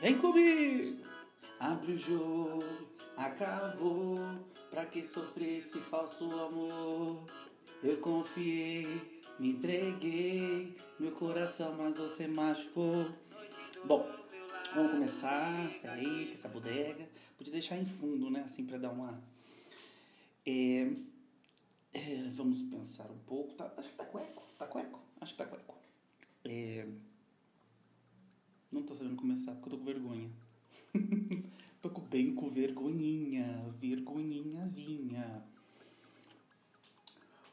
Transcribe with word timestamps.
Vem 0.00 0.18
comigo! 0.18 1.02
Abre 1.58 1.92
o 1.92 1.98
jogo, 1.98 2.62
acabou. 3.16 4.16
Pra 4.68 4.84
que 4.84 5.06
sofrer 5.06 5.60
esse 5.60 5.78
falso 5.78 6.30
amor? 6.30 7.24
Eu 7.82 7.96
confiei, 7.98 8.86
me 9.38 9.52
entreguei, 9.52 10.76
meu 11.00 11.12
coração, 11.12 11.74
mas 11.78 11.96
você 11.96 12.26
machucou. 12.26 13.06
Bom, 13.86 14.06
vamos 14.74 14.92
começar. 14.92 15.70
Peraí, 15.80 16.26
que 16.26 16.34
essa 16.34 16.48
bodega. 16.48 17.08
Podia 17.38 17.52
deixar 17.52 17.78
em 17.78 17.86
fundo, 17.86 18.30
né? 18.30 18.42
Assim, 18.42 18.66
pra 18.66 18.76
dar 18.76 18.90
uma. 18.90 19.22
É, 20.44 20.90
é, 21.94 22.30
vamos 22.34 22.62
pensar 22.64 23.10
um 23.10 23.18
pouco. 23.20 23.54
Tá, 23.54 23.72
acho 23.78 23.88
que 23.88 23.96
tá 23.96 24.04
cueco. 24.04 24.42
Tá 24.58 24.66
cueco? 24.66 25.00
Acho 25.22 25.32
que 25.32 25.38
tá 25.38 25.46
cueco. 25.46 25.74
É, 26.44 26.86
não 28.76 28.82
tô 28.82 28.94
sabendo 28.94 29.16
começar 29.16 29.52
porque 29.52 29.68
eu 29.68 29.70
tô 29.70 29.78
com 29.78 29.84
vergonha. 29.84 30.30
tô 31.80 31.90
com 31.90 32.02
bem 32.02 32.34
com 32.34 32.48
vergonhinha, 32.48 33.64
vergonhinhazinha. 33.80 35.42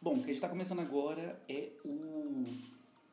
Bom, 0.02 0.16
o 0.16 0.18
que 0.18 0.32
a 0.32 0.34
gente 0.34 0.42
tá 0.42 0.50
começando 0.50 0.82
agora 0.82 1.42
é 1.48 1.72
o 1.86 2.46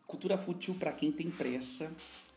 Cultura 0.06 0.36
Fútil 0.36 0.74
para 0.74 0.92
quem 0.92 1.12
tem 1.12 1.30
pressa. 1.30 1.94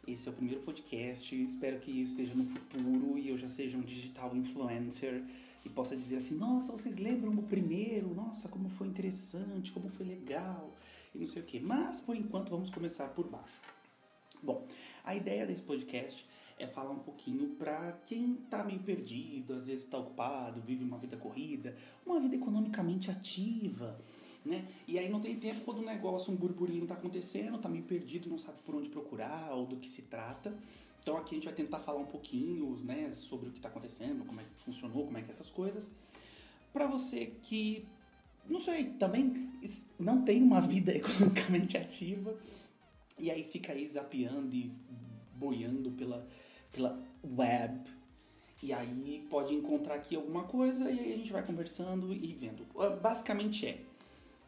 Esse 0.08 0.28
é 0.28 0.32
o 0.32 0.36
primeiro 0.36 0.62
podcast. 0.62 1.44
Espero 1.44 1.80
que 1.80 1.90
isso 1.90 2.12
esteja 2.12 2.36
no 2.36 2.46
futuro 2.46 3.18
e 3.18 3.30
eu 3.30 3.38
já 3.38 3.48
seja 3.48 3.78
um 3.78 3.82
digital 3.82 4.36
influencer 4.36 5.24
e 5.66 5.70
possa 5.70 5.96
dizer 5.96 6.18
assim: 6.18 6.36
nossa, 6.36 6.72
vocês 6.72 6.98
lembram 6.98 7.34
o 7.34 7.44
primeiro? 7.44 8.14
Nossa, 8.14 8.48
como 8.48 8.70
foi 8.70 8.88
interessante, 8.88 9.72
como 9.72 9.90
foi 9.90 10.06
legal 10.06 10.72
e 11.16 11.18
não 11.18 11.28
sei 11.28 11.42
o 11.42 11.46
que. 11.46 11.60
Mas 11.60 12.00
por 12.00 12.16
enquanto 12.16 12.52
vamos 12.52 12.70
começar 12.70 13.08
por 13.08 13.28
baixo. 13.28 13.60
Bom, 14.44 14.68
a 15.06 15.16
ideia 15.16 15.46
desse 15.46 15.62
podcast 15.62 16.28
é 16.60 16.68
falar 16.68 16.92
um 16.92 17.00
pouquinho 17.00 17.52
para 17.52 17.94
quem 18.06 18.36
tá 18.50 18.62
meio 18.62 18.80
perdido, 18.80 19.54
às 19.54 19.68
vezes 19.68 19.86
está 19.86 19.98
ocupado, 19.98 20.60
vive 20.60 20.84
uma 20.84 20.98
vida 20.98 21.16
corrida, 21.16 21.78
uma 22.06 22.20
vida 22.20 22.36
economicamente 22.36 23.10
ativa, 23.10 23.98
né? 24.46 24.68
E 24.86 25.00
aí 25.00 25.10
não 25.10 25.22
tem 25.22 25.40
tempo 25.40 25.62
quando 25.62 25.80
um 25.80 25.86
negócio, 25.86 26.32
um 26.32 26.36
burburinho 26.36 26.86
tá 26.86 26.94
acontecendo, 26.94 27.58
tá 27.58 27.70
meio 27.70 27.86
perdido, 27.86 28.30
não 28.30 28.38
sabe 28.38 28.58
por 28.66 28.76
onde 28.76 28.90
procurar 28.90 29.54
ou 29.54 29.66
do 29.66 29.78
que 29.78 29.90
se 29.90 30.04
trata. 30.04 30.54
Então 31.02 31.16
aqui 31.16 31.36
a 31.36 31.38
gente 31.38 31.46
vai 31.46 31.54
tentar 31.54 31.80
falar 31.80 32.00
um 32.00 32.06
pouquinho, 32.06 32.78
né, 32.84 33.14
sobre 33.14 33.48
o 33.48 33.52
que 33.52 33.60
está 33.60 33.70
acontecendo, 33.70 34.26
como 34.26 34.42
é 34.42 34.44
que 34.44 34.64
funcionou, 34.66 35.06
como 35.06 35.18
é 35.18 35.22
que 35.22 35.30
é 35.30 35.34
essas 35.34 35.50
coisas. 35.50 35.90
Para 36.74 36.86
você 36.86 37.34
que 37.44 37.88
não 38.50 38.60
sei, 38.60 38.90
também 39.00 39.50
não 39.98 40.22
tem 40.22 40.44
uma 40.44 40.60
vida 40.60 40.92
economicamente 40.96 41.78
ativa 41.78 42.36
e 43.18 43.32
aí 43.32 43.44
fica 43.44 43.74
aí 43.74 43.88
zapeando 43.88 44.56
e 44.56 44.72
boiando 45.36 45.92
pela, 45.92 46.28
pela 46.72 47.02
web. 47.24 47.82
E 48.62 48.72
aí 48.72 49.26
pode 49.30 49.54
encontrar 49.54 49.96
aqui 49.96 50.16
alguma 50.16 50.44
coisa 50.44 50.90
e 50.90 51.00
aí 51.00 51.14
a 51.14 51.18
gente 51.18 51.32
vai 51.32 51.46
conversando 51.46 52.14
e 52.14 52.34
vendo. 52.34 52.66
Ah, 52.78 52.90
basicamente 52.90 53.68
é, 53.68 53.82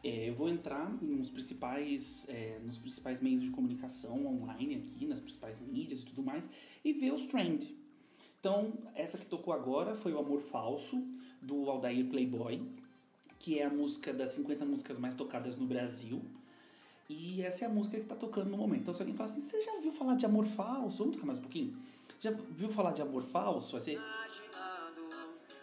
é 0.02 0.30
eu 0.30 0.34
vou 0.34 0.48
entrar 0.48 0.90
nos 1.02 1.30
principais, 1.30 2.26
é, 2.28 2.58
nos 2.64 2.78
principais 2.78 3.20
meios 3.20 3.42
de 3.42 3.50
comunicação 3.50 4.26
online 4.26 4.76
aqui, 4.76 5.06
nas 5.06 5.20
principais 5.20 5.60
mídias 5.60 6.00
e 6.00 6.06
tudo 6.06 6.22
mais, 6.22 6.48
e 6.84 6.92
ver 6.92 7.12
os 7.12 7.26
trends. 7.26 7.68
Então, 8.40 8.72
essa 8.94 9.18
que 9.18 9.26
tocou 9.26 9.52
agora 9.52 9.96
foi 9.96 10.12
o 10.12 10.18
Amor 10.18 10.40
Falso, 10.40 11.02
do 11.42 11.68
Aldair 11.70 12.06
Playboy, 12.06 12.62
que 13.38 13.58
é 13.58 13.64
a 13.64 13.70
música 13.70 14.12
das 14.12 14.32
50 14.34 14.64
músicas 14.64 14.98
mais 14.98 15.14
tocadas 15.14 15.56
no 15.56 15.66
Brasil. 15.66 16.22
E 17.08 17.42
essa 17.42 17.64
é 17.64 17.68
a 17.68 17.70
música 17.70 17.96
que 17.96 18.02
está 18.02 18.16
tocando 18.16 18.50
no 18.50 18.56
momento. 18.56 18.82
Então, 18.82 18.94
se 18.94 19.02
alguém 19.02 19.16
fala 19.16 19.30
assim, 19.30 19.40
você 19.40 19.62
já 19.62 19.80
viu 19.80 19.92
falar 19.92 20.16
de 20.16 20.26
amor 20.26 20.46
falso? 20.46 20.98
Vamos 20.98 21.14
tocar 21.14 21.26
mais 21.26 21.38
um 21.38 21.42
pouquinho? 21.42 21.76
Já 22.20 22.30
viu 22.30 22.68
falar 22.70 22.92
de 22.92 23.02
amor 23.02 23.22
falso? 23.22 23.72
Vai 23.72 23.80
ser. 23.80 24.00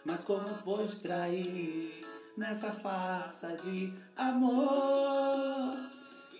Mas 0.04 0.22
como 0.22 0.46
pode 0.62 0.98
trair 0.98 2.02
nessa 2.36 2.70
farsa 2.70 3.56
de 3.56 3.92
amor? 4.16 5.76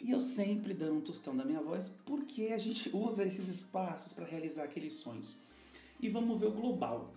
E 0.00 0.10
eu 0.10 0.20
sempre 0.20 0.74
dando 0.74 0.96
um 0.96 1.00
tostão 1.00 1.36
da 1.36 1.44
minha 1.44 1.60
voz 1.60 1.90
porque 2.04 2.48
a 2.48 2.58
gente 2.58 2.90
usa 2.94 3.24
esses 3.24 3.48
espaços 3.48 4.12
para 4.12 4.24
realizar 4.24 4.64
aqueles 4.64 4.94
sonhos. 4.94 5.36
E 6.00 6.08
vamos 6.08 6.38
ver 6.38 6.46
o 6.46 6.52
global. 6.52 7.14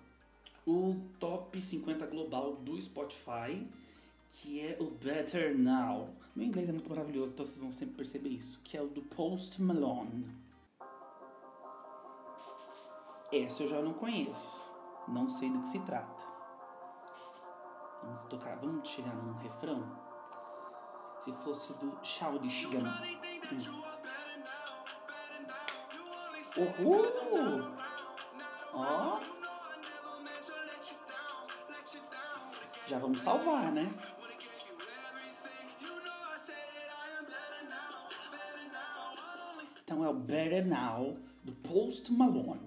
O 0.65 0.95
top 1.19 1.61
50 1.61 2.05
global 2.07 2.55
do 2.57 2.81
Spotify 2.81 3.65
que 4.41 4.61
é 4.61 4.77
o 4.79 4.91
Better 4.91 5.57
Now. 5.57 6.09
Meu 6.37 6.45
inglês 6.45 6.69
é 6.69 6.71
muito 6.71 6.87
maravilhoso, 6.87 7.33
então 7.33 7.43
vocês 7.43 7.59
vão 7.59 7.71
sempre 7.71 7.95
perceber 7.95 8.29
isso, 8.29 8.61
que 8.63 8.77
é 8.77 8.81
o 8.81 8.87
do 8.87 9.01
Post 9.01 9.59
Malone. 9.59 10.29
Essa 13.33 13.63
eu 13.63 13.67
já 13.67 13.81
não 13.81 13.91
conheço, 13.93 14.71
não 15.07 15.27
sei 15.27 15.49
do 15.49 15.61
que 15.61 15.67
se 15.69 15.79
trata. 15.79 16.23
Vamos 18.03 18.23
tocar, 18.25 18.55
vamos 18.57 18.87
chegar 18.87 19.15
num 19.15 19.33
refrão. 19.39 19.83
Se 21.21 21.33
fosse 21.43 21.73
do 21.73 21.97
Childish 22.03 22.65
Gambino. 22.65 23.19
Hum. 23.51 23.83
Uhul! 26.55 27.71
Ó! 28.75 29.19
Já 32.85 32.99
vamos 32.99 33.21
salvar, 33.21 33.71
né? 33.71 33.91
Better 40.13 40.65
Now 40.65 41.17
do 41.43 41.51
Post 41.53 42.11
Malone. 42.11 42.59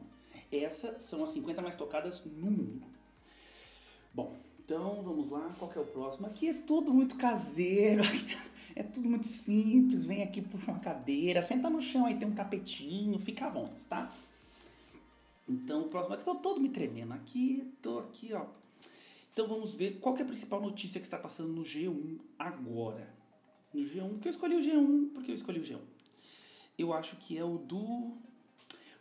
Essas 0.50 1.02
são 1.02 1.22
as 1.22 1.30
50 1.30 1.62
mais 1.62 1.76
tocadas 1.76 2.24
no 2.24 2.50
mundo. 2.50 2.82
Bom, 4.12 4.36
então 4.64 5.02
vamos 5.02 5.30
lá, 5.30 5.54
qual 5.58 5.70
que 5.70 5.78
é 5.78 5.80
o 5.80 5.86
próximo? 5.86 6.26
Aqui 6.26 6.48
é 6.48 6.54
tudo 6.54 6.92
muito 6.92 7.16
caseiro, 7.16 8.02
é 8.74 8.82
tudo 8.82 9.08
muito 9.08 9.26
simples. 9.26 10.04
Vem 10.04 10.22
aqui, 10.22 10.42
puxa 10.42 10.72
uma 10.72 10.80
cadeira, 10.80 11.42
senta 11.42 11.70
no 11.70 11.80
chão, 11.80 12.06
aí 12.06 12.18
tem 12.18 12.26
um 12.26 12.34
tapetinho, 12.34 13.18
fica 13.18 13.46
à 13.46 13.50
vontade, 13.50 13.84
tá? 13.84 14.12
Então 15.48 15.82
o 15.82 15.88
próximo 15.88 16.14
aqui, 16.14 16.24
tô 16.24 16.34
todo 16.36 16.60
me 16.60 16.68
tremendo 16.68 17.12
aqui, 17.12 17.72
tô 17.82 17.98
aqui, 18.00 18.32
ó. 18.32 18.46
Então 19.32 19.46
vamos 19.46 19.74
ver 19.74 19.98
qual 20.00 20.16
é 20.16 20.22
a 20.22 20.24
principal 20.24 20.60
notícia 20.60 21.00
que 21.00 21.06
está 21.06 21.18
passando 21.18 21.52
no 21.52 21.62
G1 21.62 22.18
agora. 22.38 23.08
No 23.72 23.82
G1, 23.82 24.08
porque 24.10 24.28
eu 24.28 24.32
escolhi 24.32 24.56
o 24.56 24.60
G1, 24.60 25.12
porque 25.14 25.30
eu 25.30 25.34
escolhi 25.36 25.60
o 25.60 25.62
G1 25.62 25.78
eu 26.80 26.92
acho 26.92 27.16
que 27.16 27.36
é 27.36 27.44
o 27.44 27.58
do. 27.58 28.12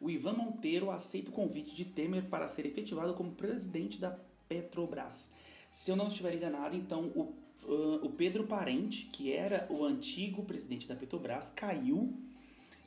O 0.02 0.10
Ivan 0.10 0.34
Monteiro 0.34 0.92
aceita 0.92 1.30
o 1.30 1.34
convite 1.34 1.76
de 1.76 1.86
Temer 1.86 2.26
para 2.26 2.48
ser 2.48 2.66
efetivado 2.66 3.14
como 3.14 3.32
presidente 3.32 4.00
da 4.00 4.18
Petrobras. 4.48 5.30
Se 5.70 5.92
eu 5.92 5.96
não 5.96 6.08
estiver 6.08 6.34
enganado, 6.36 6.76
então 6.76 7.12
o, 7.16 7.34
uh, 7.66 8.06
o 8.06 8.10
Pedro 8.10 8.46
Parente, 8.48 9.06
que 9.12 9.32
era 9.32 9.68
o 9.70 9.84
antigo 9.84 10.44
presidente 10.44 10.88
da 10.88 10.96
Petrobras, 10.96 11.50
caiu. 11.50 12.14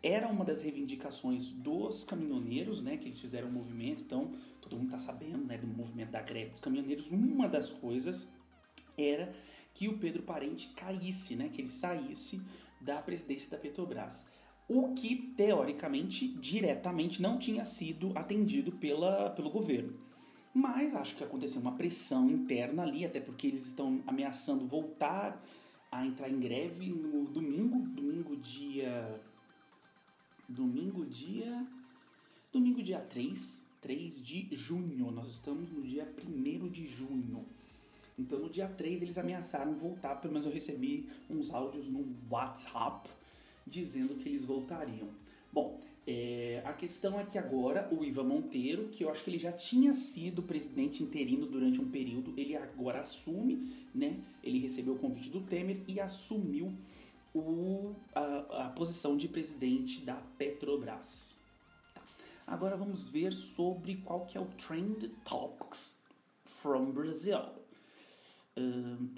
Era 0.03 0.27
uma 0.27 0.45
das 0.45 0.63
reivindicações 0.63 1.53
dos 1.53 2.03
caminhoneiros, 2.03 2.83
né? 2.83 2.97
Que 2.97 3.05
eles 3.05 3.21
fizeram 3.21 3.49
um 3.49 3.53
movimento, 3.53 4.03
então 4.03 4.33
todo 4.61 4.75
mundo 4.75 4.87
está 4.87 4.99
sabendo, 4.99 5.45
né? 5.45 5.59
Do 5.59 5.67
movimento 5.67 6.11
da 6.11 6.21
greve 6.21 6.51
dos 6.51 6.61
caminhoneiros. 6.61 7.13
Uma 7.13 7.47
das 7.47 7.71
coisas 7.71 8.29
era 8.99 9.33
que 9.75 9.87
o 9.87 9.99
Pedro 9.99 10.23
Parente 10.23 10.71
caísse, 10.71 11.37
né? 11.37 11.51
Que 11.51 11.61
ele 11.61 11.69
saísse 11.69 12.43
da 12.81 13.01
presidência 13.01 13.49
da 13.49 13.59
Petrobras 13.59 14.25
o 14.73 14.95
que 14.95 15.17
teoricamente, 15.37 16.29
diretamente, 16.29 17.21
não 17.21 17.39
tinha 17.39 17.65
sido 17.65 18.13
atendido 18.17 18.73
pela, 18.73 19.31
pelo 19.31 19.51
governo. 19.51 19.95
Mas 20.55 20.95
acho 20.95 21.17
que 21.17 21.25
aconteceu 21.25 21.61
uma 21.61 21.73
pressão 21.73 22.31
interna 22.31 22.83
ali, 22.83 23.05
até 23.05 23.21
porque 23.21 23.47
eles 23.47 23.67
estão 23.67 24.03
ameaçando 24.07 24.67
voltar 24.67 25.43
a 25.91 26.07
entrar 26.07 26.31
em 26.31 26.39
greve 26.41 26.87
no 26.89 27.25
domingo, 27.27 27.81
domingo 27.81 28.37
dia. 28.37 29.21
Domingo 30.49 31.05
dia. 31.05 31.67
Domingo 32.51 32.83
dia 32.83 33.01
3, 33.01 33.67
3 33.81 34.23
de 34.23 34.49
junho. 34.57 35.11
Nós 35.11 35.31
estamos 35.31 35.71
no 35.71 35.83
dia 35.83 36.07
1 36.27 36.69
de 36.69 36.87
junho. 36.87 37.45
Então 38.19 38.39
no 38.39 38.49
dia 38.49 38.69
3 38.69 39.03
eles 39.03 39.19
ameaçaram 39.19 39.75
voltar, 39.75 40.17
pelo 40.17 40.33
menos 40.33 40.47
eu 40.47 40.53
recebi 40.53 41.09
uns 41.31 41.53
áudios 41.53 41.89
no 41.89 42.07
WhatsApp 42.31 43.09
dizendo 43.67 44.17
que 44.17 44.29
eles 44.29 44.45
voltariam. 44.45 45.09
Bom, 45.53 45.81
é, 46.07 46.61
a 46.65 46.73
questão 46.73 47.21
é 47.21 47.25
que 47.25 47.39
agora 47.39 47.89
o 47.93 48.05
Ivan 48.05 48.25
Monteiro, 48.25 48.89
que 48.89 49.05
eu 49.05 49.11
acho 49.11 49.23
que 49.23 49.31
ele 49.31 49.39
já 49.39 49.53
tinha 49.53 49.93
sido 49.93 50.43
presidente 50.43 51.03
interino 51.03 51.47
durante 51.47 51.81
um 51.81 51.91
período, 51.91 52.35
ele 52.37 52.57
agora 52.57 53.01
assume, 53.01 53.87
né? 53.95 54.19
Ele 54.43 54.59
recebeu 54.59 54.95
o 54.95 54.99
convite 54.99 55.31
do 55.31 55.41
Temer 55.43 55.81
e 55.87 56.01
assumiu 56.01 56.73
o, 57.35 57.95
a, 58.15 58.67
a 58.67 58.69
posição 58.71 59.17
de 59.17 59.29
presidente 59.29 60.01
da 60.05 60.15
Petrobras. 60.37 61.33
Tá. 61.95 62.03
Agora 62.47 62.77
vamos 62.77 63.09
ver 63.09 63.33
sobre 63.33 63.97
qual 63.97 64.27
que 64.27 64.37
é 64.37 64.41
o 64.41 64.47
Trend 64.47 65.09
Topics 65.25 65.97
from 66.45 66.91
Brazil. 66.91 67.63
Um, 68.57 69.09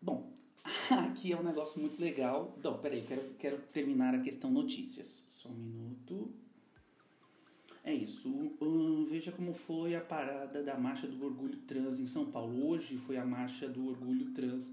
Bom, 0.00 0.32
Aqui 0.90 1.32
é 1.32 1.36
um 1.36 1.42
negócio 1.42 1.80
muito 1.80 2.00
legal. 2.00 2.56
Não, 2.62 2.78
peraí, 2.78 3.02
quero, 3.02 3.22
quero 3.38 3.58
terminar 3.72 4.14
a 4.14 4.20
questão 4.20 4.50
notícias. 4.50 5.22
Só 5.28 5.48
um 5.48 5.54
minuto. 5.54 6.30
É 7.84 7.94
isso. 7.94 8.28
Hum, 8.60 9.06
veja 9.08 9.30
como 9.30 9.54
foi 9.54 9.94
a 9.94 10.00
parada 10.00 10.62
da 10.62 10.76
Marcha 10.76 11.06
do 11.06 11.24
Orgulho 11.24 11.56
Trans 11.58 12.00
em 12.00 12.06
São 12.06 12.26
Paulo. 12.26 12.66
Hoje 12.68 12.96
foi 12.98 13.16
a 13.16 13.24
Marcha 13.24 13.68
do 13.68 13.86
Orgulho 13.86 14.32
Trans 14.32 14.72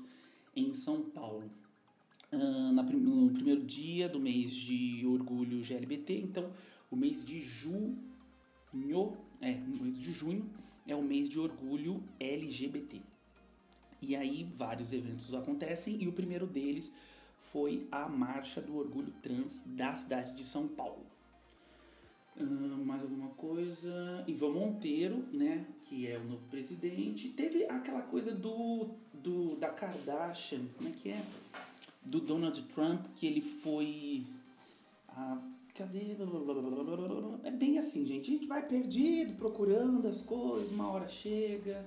em 0.55 0.73
São 0.73 1.01
Paulo. 1.01 1.49
Hum, 2.31 2.73
no 2.73 3.31
primeiro 3.31 3.61
dia 3.63 4.09
do 4.09 4.19
mês 4.19 4.51
de 4.51 5.05
Orgulho 5.05 5.61
GLBT, 5.61 6.21
então 6.21 6.51
o 6.89 6.95
mês 6.95 7.23
de 7.23 7.43
junho, 7.43 7.95
é, 9.39 9.51
o 9.51 9.83
mês 9.83 9.99
de 9.99 10.11
junho 10.11 10.43
é 10.87 10.95
o 10.95 11.03
mês 11.03 11.29
de 11.29 11.39
Orgulho 11.39 12.03
LGBT. 12.19 13.12
E 14.03 14.15
aí 14.15 14.43
vários 14.57 14.93
eventos 14.93 15.33
acontecem 15.33 16.01
e 16.01 16.07
o 16.07 16.13
primeiro 16.13 16.45
deles 16.45 16.91
foi 17.51 17.87
a 17.91 18.09
Marcha 18.09 18.59
do 18.59 18.75
Orgulho 18.77 19.13
Trans 19.21 19.63
da 19.65 19.93
cidade 19.93 20.35
de 20.35 20.43
São 20.43 20.67
Paulo. 20.67 21.05
Uh, 22.35 22.83
mais 22.83 23.03
alguma 23.03 23.29
coisa? 23.29 24.23
Ivan 24.27 24.53
Monteiro, 24.53 25.23
né, 25.31 25.63
que 25.85 26.07
é 26.07 26.17
o 26.17 26.23
novo 26.23 26.41
presidente. 26.49 27.29
Teve 27.29 27.65
aquela 27.65 28.01
coisa 28.01 28.33
do, 28.33 28.89
do 29.13 29.55
da 29.57 29.69
Kardashian, 29.69 30.61
como 30.75 30.89
é 30.89 30.91
que 30.91 31.09
é? 31.09 31.23
Do 32.03 32.19
Donald 32.19 32.59
Trump, 32.63 33.05
que 33.15 33.27
ele 33.27 33.41
foi. 33.41 34.25
Ah, 35.09 35.39
cadê? 35.75 36.17
É 37.43 37.51
bem 37.51 37.77
assim, 37.77 38.03
gente. 38.03 38.31
A 38.31 38.33
gente 38.33 38.47
vai 38.47 38.67
perdido, 38.67 39.35
procurando 39.35 40.07
as 40.07 40.21
coisas, 40.21 40.71
uma 40.71 40.89
hora 40.89 41.07
chega. 41.07 41.85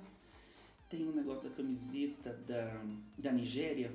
Tem 0.89 1.07
um 1.07 1.13
negócio 1.13 1.49
da 1.49 1.55
camiseta 1.55 2.33
da, 2.47 2.83
da 3.19 3.33
Nigéria, 3.33 3.93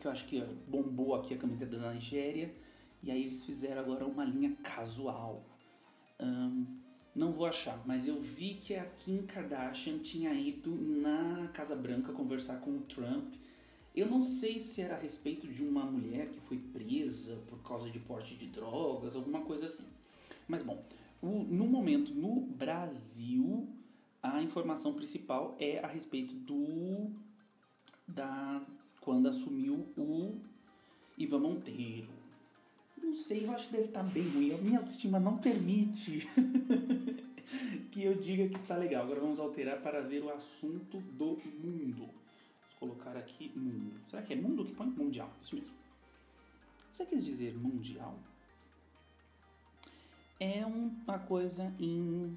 que 0.00 0.06
eu 0.06 0.10
acho 0.10 0.26
que 0.26 0.40
bombou 0.68 1.14
aqui 1.14 1.34
a 1.34 1.38
camiseta 1.38 1.76
da 1.76 1.92
Nigéria. 1.92 2.54
E 3.02 3.10
aí 3.10 3.22
eles 3.22 3.44
fizeram 3.44 3.80
agora 3.80 4.06
uma 4.06 4.24
linha 4.24 4.54
casual. 4.62 5.44
Um, 6.20 6.64
não 7.14 7.32
vou 7.32 7.46
achar, 7.46 7.82
mas 7.86 8.06
eu 8.06 8.20
vi 8.20 8.54
que 8.54 8.74
a 8.74 8.84
Kim 8.84 9.26
Kardashian 9.26 9.98
tinha 9.98 10.32
ido 10.34 10.70
na 10.76 11.48
Casa 11.48 11.74
Branca 11.74 12.12
conversar 12.12 12.60
com 12.60 12.72
o 12.72 12.80
Trump. 12.80 13.34
Eu 13.94 14.06
não 14.06 14.22
sei 14.22 14.58
se 14.58 14.82
era 14.82 14.94
a 14.94 14.98
respeito 14.98 15.48
de 15.48 15.64
uma 15.64 15.84
mulher 15.84 16.28
que 16.28 16.38
foi 16.40 16.58
presa 16.58 17.36
por 17.48 17.62
causa 17.62 17.90
de 17.90 17.98
porte 17.98 18.34
de 18.34 18.46
drogas, 18.46 19.16
alguma 19.16 19.40
coisa 19.40 19.66
assim. 19.66 19.86
Mas 20.46 20.62
bom, 20.62 20.84
o, 21.22 21.42
no 21.44 21.66
momento 21.66 22.14
no 22.14 22.42
Brasil, 22.42 23.66
a 24.34 24.42
informação 24.42 24.92
principal 24.92 25.56
é 25.58 25.78
a 25.78 25.86
respeito 25.86 26.34
do 26.34 27.10
da 28.06 28.62
quando 29.00 29.28
assumiu 29.28 29.86
o 29.96 30.34
Ivan 31.16 31.40
Monteiro. 31.40 32.08
Não 33.00 33.14
sei, 33.14 33.44
eu 33.44 33.52
acho 33.52 33.68
que 33.68 33.74
deve 33.74 33.86
estar 33.86 34.02
bem 34.02 34.28
ruim. 34.28 34.52
A 34.52 34.58
minha 34.58 34.78
autoestima 34.78 35.20
não 35.20 35.38
permite 35.38 36.26
que 37.92 38.02
eu 38.02 38.14
diga 38.16 38.48
que 38.48 38.56
está 38.56 38.76
legal. 38.76 39.04
Agora 39.04 39.20
vamos 39.20 39.38
alterar 39.38 39.80
para 39.80 40.00
ver 40.00 40.22
o 40.24 40.30
assunto 40.30 40.98
do 40.98 41.38
mundo. 41.62 42.08
Vamos 42.08 42.74
colocar 42.80 43.16
aqui 43.16 43.52
mundo. 43.54 44.00
Será 44.10 44.22
que 44.22 44.32
é 44.32 44.36
mundo 44.36 44.64
que 44.64 44.74
põe? 44.74 44.88
Mundial, 44.88 45.30
isso 45.40 45.54
mesmo. 45.54 45.74
Você 46.92 47.06
quis 47.06 47.24
dizer 47.24 47.54
mundial? 47.56 48.18
É 50.40 50.66
uma 50.66 51.18
coisa 51.18 51.72
em 51.78 52.36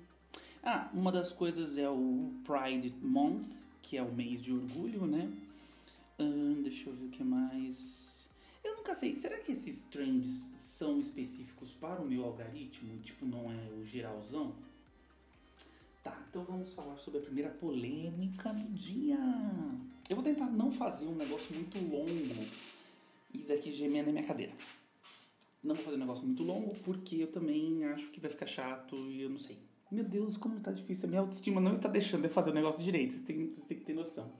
ah, 0.63 0.89
uma 0.93 1.11
das 1.11 1.31
coisas 1.31 1.77
é 1.77 1.89
o 1.89 2.33
Pride 2.43 2.93
Month, 3.01 3.47
que 3.81 3.97
é 3.97 4.03
o 4.03 4.11
mês 4.11 4.41
de 4.41 4.51
orgulho, 4.51 5.05
né? 5.05 5.31
Uh, 6.19 6.61
deixa 6.61 6.89
eu 6.89 6.93
ver 6.93 7.05
o 7.05 7.09
que 7.09 7.23
mais. 7.23 8.27
Eu 8.63 8.75
nunca 8.75 8.93
sei, 8.93 9.15
será 9.15 9.37
que 9.37 9.53
esses 9.53 9.81
trends 9.89 10.41
são 10.57 10.99
específicos 10.99 11.71
para 11.71 12.01
o 12.01 12.05
meu 12.05 12.25
algoritmo? 12.25 12.99
Tipo, 12.99 13.25
não 13.25 13.51
é 13.51 13.69
o 13.79 13.85
geralzão? 13.85 14.53
Tá, 16.03 16.21
então 16.29 16.43
vamos 16.43 16.73
falar 16.73 16.97
sobre 16.97 17.19
a 17.19 17.23
primeira 17.23 17.49
polêmica 17.49 18.53
do 18.53 18.67
dia. 18.73 19.17
Eu 20.09 20.15
vou 20.15 20.23
tentar 20.23 20.47
não 20.47 20.71
fazer 20.71 21.05
um 21.05 21.15
negócio 21.15 21.55
muito 21.55 21.77
longo 21.77 22.45
e 23.33 23.39
daqui 23.39 23.71
gemendo 23.71 24.07
na 24.07 24.13
minha 24.13 24.25
cadeira. 24.25 24.53
Não 25.63 25.75
vou 25.75 25.83
fazer 25.83 25.97
um 25.97 25.99
negócio 25.99 26.25
muito 26.25 26.43
longo 26.43 26.75
porque 26.83 27.17
eu 27.17 27.31
também 27.31 27.85
acho 27.85 28.11
que 28.11 28.19
vai 28.19 28.29
ficar 28.29 28.47
chato 28.47 28.95
e 29.09 29.21
eu 29.21 29.29
não 29.29 29.39
sei. 29.39 29.57
Meu 29.91 30.03
Deus, 30.03 30.37
como 30.37 30.59
tá 30.59 30.71
difícil. 30.71 31.07
A 31.07 31.09
minha 31.09 31.21
autoestima 31.21 31.59
não 31.59 31.73
está 31.73 31.89
deixando 31.89 32.23
eu 32.23 32.29
fazer 32.29 32.51
o 32.51 32.53
negócio 32.53 32.83
direito. 32.83 33.13
Vocês 33.13 33.25
têm, 33.25 33.47
vocês 33.47 33.65
têm 33.65 33.77
que 33.77 33.85
ter 33.85 33.93
noção. 33.93 34.31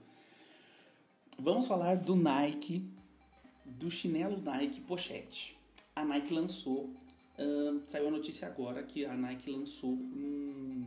Vamos 1.36 1.66
falar 1.66 1.96
do 1.96 2.14
Nike, 2.14 2.88
do 3.64 3.90
chinelo 3.90 4.40
Nike 4.40 4.80
Pochette. 4.80 5.58
A 5.96 6.04
Nike 6.04 6.32
lançou, 6.32 6.84
uh, 7.36 7.82
saiu 7.88 8.06
a 8.06 8.10
notícia 8.12 8.46
agora 8.46 8.84
que 8.84 9.04
a 9.04 9.16
Nike 9.16 9.50
lançou 9.50 9.90
um, 9.90 10.84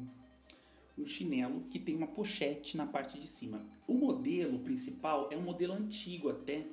um 0.98 1.06
chinelo 1.06 1.64
que 1.70 1.78
tem 1.78 1.98
uma 1.98 2.08
pochete 2.08 2.78
na 2.78 2.86
parte 2.86 3.20
de 3.20 3.28
cima. 3.28 3.62
O 3.86 3.94
modelo 3.94 4.60
principal 4.60 5.28
é 5.30 5.36
um 5.36 5.42
modelo 5.42 5.74
antigo 5.74 6.30
até, 6.30 6.66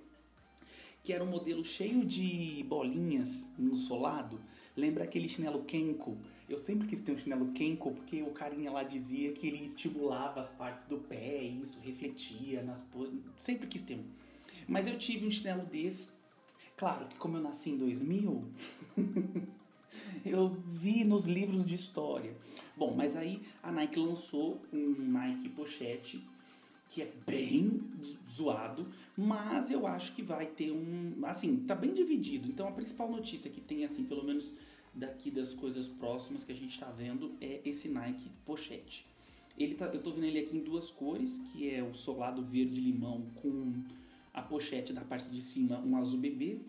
que 1.03 1.13
era 1.13 1.25
um 1.25 1.29
modelo 1.29 1.65
cheio 1.65 2.05
de 2.05 2.65
bolinhas 2.69 3.45
no 3.59 3.75
solado. 3.75 4.41
Lembra 4.77 5.03
aquele 5.03 5.29
chinelo 5.29 5.65
Kenko? 5.65 6.17
Eu 6.51 6.59
sempre 6.59 6.89
quis 6.89 7.01
ter 7.01 7.13
um 7.13 7.17
chinelo 7.17 7.53
Kenko 7.53 7.93
porque 7.93 8.23
o 8.23 8.33
carinha 8.33 8.73
lá 8.73 8.83
dizia 8.83 9.33
que 9.33 9.47
ele 9.47 9.65
estimulava 9.65 10.41
as 10.41 10.49
partes 10.49 10.85
do 10.89 10.99
pé 10.99 11.45
e 11.45 11.63
isso 11.63 11.79
refletia 11.81 12.61
nas... 12.63 12.85
Sempre 13.39 13.69
quis 13.69 13.83
ter 13.83 13.95
um. 13.95 14.05
Mas 14.67 14.89
eu 14.89 14.99
tive 14.99 15.27
um 15.27 15.31
chinelo 15.31 15.65
desse. 15.65 16.11
Claro 16.77 17.07
que 17.07 17.15
como 17.17 17.37
eu 17.37 17.43
nasci 17.43 17.71
em 17.71 17.79
2000... 17.79 18.45
eu 20.27 20.57
vi 20.69 21.05
nos 21.05 21.27
livros 21.27 21.65
de 21.65 21.75
história. 21.75 22.35
Bom, 22.77 22.95
mas 22.97 23.17
aí 23.17 23.43
a 23.63 23.71
Nike 23.71 23.99
lançou 23.99 24.61
um 24.73 24.95
Nike 24.99 25.49
Pochete 25.49 26.25
que 26.89 27.03
é 27.03 27.13
bem 27.25 27.81
zoado, 28.29 28.89
mas 29.17 29.71
eu 29.71 29.87
acho 29.87 30.13
que 30.13 30.23
vai 30.23 30.47
ter 30.47 30.73
um, 30.73 31.25
assim, 31.25 31.59
tá 31.59 31.75
bem 31.75 31.95
dividido. 31.95 32.49
Então 32.49 32.67
a 32.67 32.73
principal 32.73 33.09
notícia 33.09 33.49
que 33.49 33.61
tem 33.61 33.85
assim, 33.85 34.03
pelo 34.03 34.25
menos 34.25 34.53
daqui 34.95 35.31
das 35.31 35.55
coisas 35.55 35.87
próximas 35.87 36.45
que 36.45 36.53
a 36.53 36.57
gente 36.57 36.75
está 36.75 36.91
vendo 36.91 37.35
é 37.41 37.61
esse 37.65 37.89
Nike 37.89 38.31
Pochete. 38.45 39.07
Ele 39.59 39.75
tá, 39.75 39.87
eu 39.87 40.03
tô 40.03 40.13
vendo 40.13 40.25
ele 40.25 40.39
aqui 40.39 40.57
em 40.57 40.63
duas 40.63 40.91
cores, 40.91 41.39
que 41.53 41.71
é 41.71 41.83
o 41.83 41.95
solado 41.95 42.43
verde 42.43 42.81
limão 42.81 43.27
com 43.43 43.83
a 44.33 44.41
pochete 44.41 44.93
da 44.93 45.03
parte 45.03 45.29
de 45.29 45.43
cima 45.43 45.79
um 45.81 45.97
azul 45.97 46.19
bebê 46.19 46.61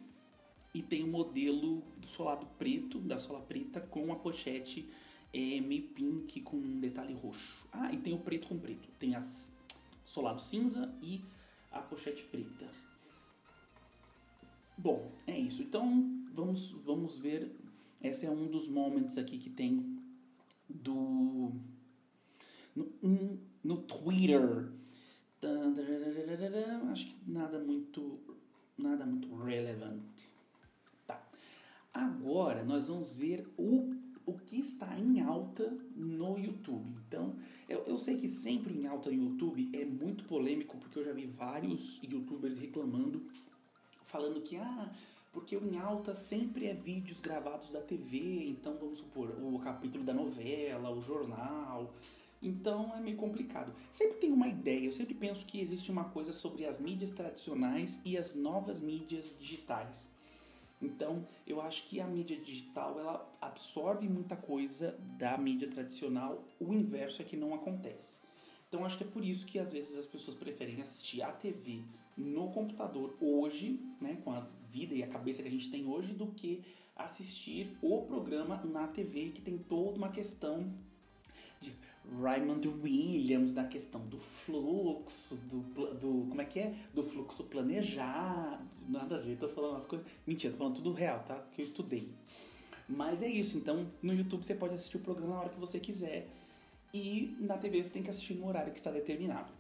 e 0.74 0.82
tem 0.82 1.04
o 1.04 1.08
modelo 1.08 1.84
do 1.98 2.08
solado 2.08 2.46
preto, 2.58 3.00
da 3.00 3.18
sola 3.18 3.42
preta 3.42 3.80
com 3.80 4.12
a 4.12 4.16
pochete 4.16 4.90
é, 5.34 5.62
meio 5.62 5.84
pink 5.90 6.42
com 6.42 6.58
um 6.58 6.80
detalhe 6.80 7.14
roxo. 7.14 7.68
Ah, 7.72 7.92
e 7.92 7.98
tem 7.98 8.14
o 8.14 8.20
preto 8.20 8.48
com 8.48 8.58
preto. 8.58 8.88
Tem 9.00 9.16
as 9.16 9.52
solado 10.06 10.42
cinza 10.42 10.94
e 11.02 11.22
a 11.72 11.80
pochete 11.80 12.24
preta. 12.24 12.68
Bom, 14.78 15.12
é 15.28 15.38
isso. 15.38 15.62
Então 15.62 16.26
vamos, 16.34 16.72
vamos 16.86 17.20
ver. 17.20 17.56
Esse 18.04 18.26
é 18.26 18.32
um 18.32 18.48
dos 18.48 18.68
momentos 18.68 19.18
aqui 19.18 19.38
que 19.38 19.50
tem 19.50 20.00
do 20.68 21.52
no, 22.76 23.40
no 23.64 23.78
Twitter. 23.84 24.72
Acho 26.92 27.08
que 27.08 27.32
nada 27.32 27.60
muito 27.60 28.20
nada 28.78 29.06
muito 29.06 29.36
relevante. 29.36 30.28
Tá. 31.06 31.22
Agora 31.94 32.64
nós 32.64 32.88
vamos 32.88 33.16
ver 33.16 33.48
o 33.58 33.94
o 34.26 34.38
que 34.38 34.60
está 34.60 34.98
em 34.98 35.20
alta 35.22 35.76
no 35.96 36.38
YouTube. 36.38 36.96
Então, 37.08 37.36
eu, 37.68 37.80
eu 37.86 38.00
sei 38.00 38.18
que 38.18 38.30
sempre 38.30 38.74
em 38.74 38.88
alta 38.88 39.10
no 39.10 39.24
YouTube 39.24 39.70
é 39.74 39.84
muito 39.86 40.24
polêmico, 40.26 40.78
porque 40.78 41.00
eu 41.00 41.06
já 41.06 41.12
vi 41.12 41.26
vários 41.26 42.02
youtubers 42.04 42.58
reclamando, 42.58 43.26
falando 44.06 44.42
que, 44.42 44.58
ah, 44.58 44.92
porque 45.32 45.56
o 45.56 45.66
em 45.66 45.78
alta 45.78 46.14
sempre 46.14 46.68
é 46.68 46.74
vídeos 46.74 47.20
gravados 47.20 47.70
da 47.70 47.82
TV, 47.82 48.48
então 48.48 48.78
vamos 48.78 49.00
supor, 49.00 49.30
o 49.42 49.60
capítulo 49.60 50.04
da 50.04 50.14
novela, 50.14 50.92
o 50.92 51.02
jornal. 51.02 51.94
Então 52.42 52.96
é 52.96 53.00
meio 53.00 53.18
complicado. 53.18 53.74
Sempre 53.92 54.18
tem 54.18 54.32
uma 54.32 54.48
ideia, 54.48 54.86
eu 54.86 54.92
sempre 54.92 55.14
penso 55.14 55.46
que 55.46 55.60
existe 55.60 55.92
uma 55.92 56.06
coisa 56.06 56.34
sobre 56.34 56.66
as 56.66 56.80
mídias 56.80 57.12
tradicionais 57.12 58.02
e 58.04 58.18
as 58.18 58.36
novas 58.36 58.80
mídias 58.80 59.34
digitais. 59.40 60.10
Então, 60.82 61.28
eu 61.46 61.62
acho 61.62 61.88
que 61.88 62.02
a 62.02 62.08
mídia 62.08 62.36
digital 62.38 63.00
ela 63.00 63.38
absorve 63.40 64.10
muita 64.10 64.36
coisa 64.36 64.98
da 65.18 65.38
mídia 65.38 65.70
tradicional, 65.70 66.44
o 66.60 66.74
inverso 66.74 67.22
é 67.22 67.26
que 67.26 67.38
não 67.38 67.54
acontece. 67.54 68.18
Então, 68.68 68.84
acho 68.84 68.98
que 68.98 69.04
é 69.04 69.08
por 69.08 69.24
isso 69.24 69.46
que 69.46 69.60
às 69.60 69.72
vezes 69.72 69.96
as 69.96 70.08
pessoas 70.08 70.36
preferem 70.36 70.82
assistir 70.82 71.22
a 71.22 71.32
TV 71.32 71.84
no 72.18 72.52
computador 72.52 73.16
hoje, 73.22 73.80
né, 74.00 74.18
com 74.24 74.32
a 74.32 74.48
vida 74.72 74.94
e 74.94 75.04
a 75.04 75.08
cabeça 75.08 75.42
que 75.42 75.48
a 75.48 75.52
gente 75.52 75.70
tem 75.70 75.86
hoje, 75.88 76.14
do 76.14 76.28
que 76.28 76.64
assistir 76.96 77.76
o 77.82 78.02
programa 78.04 78.62
na 78.66 78.88
TV, 78.88 79.30
que 79.30 79.42
tem 79.42 79.58
toda 79.58 79.98
uma 79.98 80.10
questão 80.10 80.72
de 81.60 81.74
Raymond 82.22 82.68
Williams 82.68 83.54
na 83.54 83.66
questão 83.66 84.02
do 84.08 84.20
fluxo, 84.20 85.36
do, 85.36 85.60
do. 85.96 86.28
Como 86.30 86.42
é 86.42 86.46
que 86.46 86.60
é? 86.60 86.74
Do 86.94 87.04
fluxo 87.04 87.44
planejado. 87.46 88.64
Nada 88.88 89.18
a 89.18 89.20
ver, 89.20 89.38
tô 89.38 89.48
falando 89.50 89.72
umas 89.72 89.86
coisas. 89.86 90.08
Mentira, 90.26 90.52
tô 90.54 90.58
falando 90.58 90.76
tudo 90.76 90.94
real, 90.94 91.24
tá? 91.24 91.36
Que 91.54 91.62
eu 91.62 91.66
estudei. 91.66 92.10
Mas 92.90 93.22
é 93.22 93.28
isso, 93.28 93.58
então 93.58 93.88
no 94.02 94.14
YouTube 94.14 94.44
você 94.44 94.56
pode 94.56 94.74
assistir 94.74 94.98
o 94.98 95.00
programa 95.00 95.36
na 95.36 95.42
hora 95.42 95.50
que 95.50 95.60
você 95.60 95.80
quiser. 95.80 96.28
E 96.94 97.38
na 97.40 97.58
TV 97.58 97.82
você 97.82 97.94
tem 97.94 98.04
que 98.04 98.10
assistir 98.10 98.34
no 98.34 98.48
horário 98.48 98.74
que 98.74 98.80
está 98.80 98.92
determinado. 98.92 99.54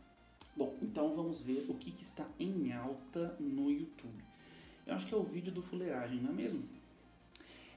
Bom, 0.56 0.76
então 0.82 1.16
vamos 1.16 1.42
ver 1.42 1.66
o 1.70 1.74
que, 1.76 1.92
que 1.92 2.04
está 2.04 2.28
em 2.38 2.74
alta 2.74 3.38
no 3.40 3.72
YouTube. 3.72 4.31
Eu 4.86 4.96
acho 4.96 5.06
que 5.06 5.14
é 5.14 5.18
o 5.18 5.24
vídeo 5.24 5.52
do 5.52 5.62
fuleiragem, 5.62 6.20
não 6.20 6.32
é 6.32 6.34
mesmo? 6.34 6.68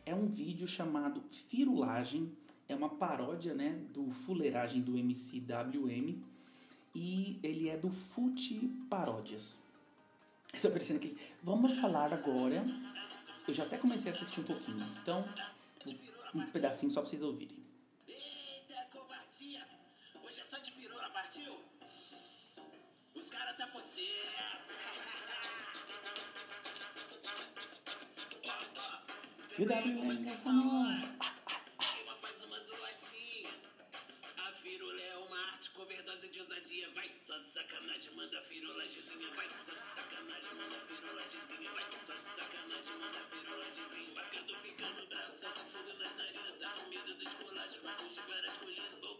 É 0.06 0.14
um 0.14 0.26
vídeo 0.26 0.66
chamado 0.66 1.22
Firulagem 1.48 2.32
é 2.68 2.74
uma 2.74 2.88
paródia, 2.88 3.54
né, 3.54 3.78
do 3.92 4.10
fuleiragem 4.10 4.80
do 4.80 4.96
MC 4.96 5.40
WM 5.40 6.22
e 6.94 7.38
ele 7.42 7.68
é 7.68 7.76
do 7.76 7.90
Fute 7.90 8.68
Paródias. 8.88 9.58
Estou 10.54 10.70
parecendo 10.70 11.00
que 11.00 11.16
vamos 11.42 11.78
falar 11.78 12.12
agora. 12.12 12.64
Eu 13.46 13.52
já 13.52 13.64
até 13.64 13.76
comecei 13.76 14.10
a 14.10 14.14
assistir 14.14 14.40
um 14.40 14.44
pouquinho, 14.44 14.82
então 15.02 15.24
um 16.34 16.46
pedacinho 16.46 16.90
só 16.90 17.00
para 17.00 17.10
vocês 17.10 17.22
ouvirem. 17.22 17.58
Eita, 18.08 18.86
covardia! 18.90 19.66
Hoje 20.24 20.40
é 20.40 20.44
só 20.46 20.58
de 20.58 20.72
pirula, 20.72 21.10
partiu? 21.10 21.54
Os 23.14 23.28
caras 23.28 23.56
tá 23.56 23.66
possesso. 23.66 24.63
E 29.56 29.62
o 29.62 29.66
WM 29.66 30.20
nessa 30.24 30.50
mão. 30.50 31.00
overdose 35.78 36.28
de 36.28 36.40
ousadia, 36.40 36.88
vai. 36.94 37.08
Só 37.20 37.38
de 37.38 37.46
sacanagem, 37.48 38.10
manda 38.16 38.40
firolagemzinha, 38.42 39.28
vai. 39.36 39.46
Só 39.62 39.72
de 39.72 39.86
sacanagem, 39.94 40.54
manda 40.58 40.78
firolagemzinha, 40.88 41.70
vai. 41.70 41.84
Só 42.04 42.14
de 42.14 42.30
sacanagem, 42.34 42.94
manda 42.98 43.20
firolagemzinha. 43.30 44.14
Bacando, 44.14 44.54
ficando 44.62 45.08
bravo, 45.08 45.36
solta 45.36 45.60
fogo 45.70 45.92
nas 46.02 46.16
narinas, 46.16 46.58
tá 46.58 46.74
com 46.74 46.90
medo 46.90 47.14
do 47.14 47.24
esculacho, 47.24 47.82
vai 47.82 47.96
fugir 47.98 48.22
colhendo. 48.58 49.18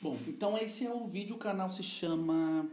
Bom, 0.00 0.18
então 0.26 0.56
esse 0.56 0.86
é 0.86 0.92
o 0.92 1.06
vídeo, 1.06 1.36
o 1.36 1.38
canal 1.38 1.68
se 1.68 1.82
chama 1.82 2.66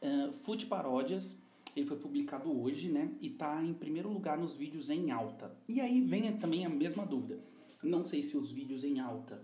uh, 0.00 0.32
Food 0.32 0.66
Paródias. 0.66 1.36
Ele 1.76 1.86
foi 1.86 1.98
publicado 1.98 2.50
hoje, 2.50 2.88
né? 2.88 3.10
E 3.20 3.28
tá 3.28 3.62
em 3.62 3.74
primeiro 3.74 4.10
lugar 4.10 4.38
nos 4.38 4.54
vídeos 4.54 4.88
em 4.88 5.10
alta. 5.10 5.54
E 5.68 5.80
aí 5.80 6.00
vem 6.00 6.36
também 6.38 6.64
a 6.64 6.70
mesma 6.70 7.04
dúvida. 7.04 7.38
Não 7.82 8.04
sei 8.04 8.22
se 8.22 8.36
os 8.36 8.50
vídeos 8.50 8.82
em 8.82 8.98
alta 8.98 9.40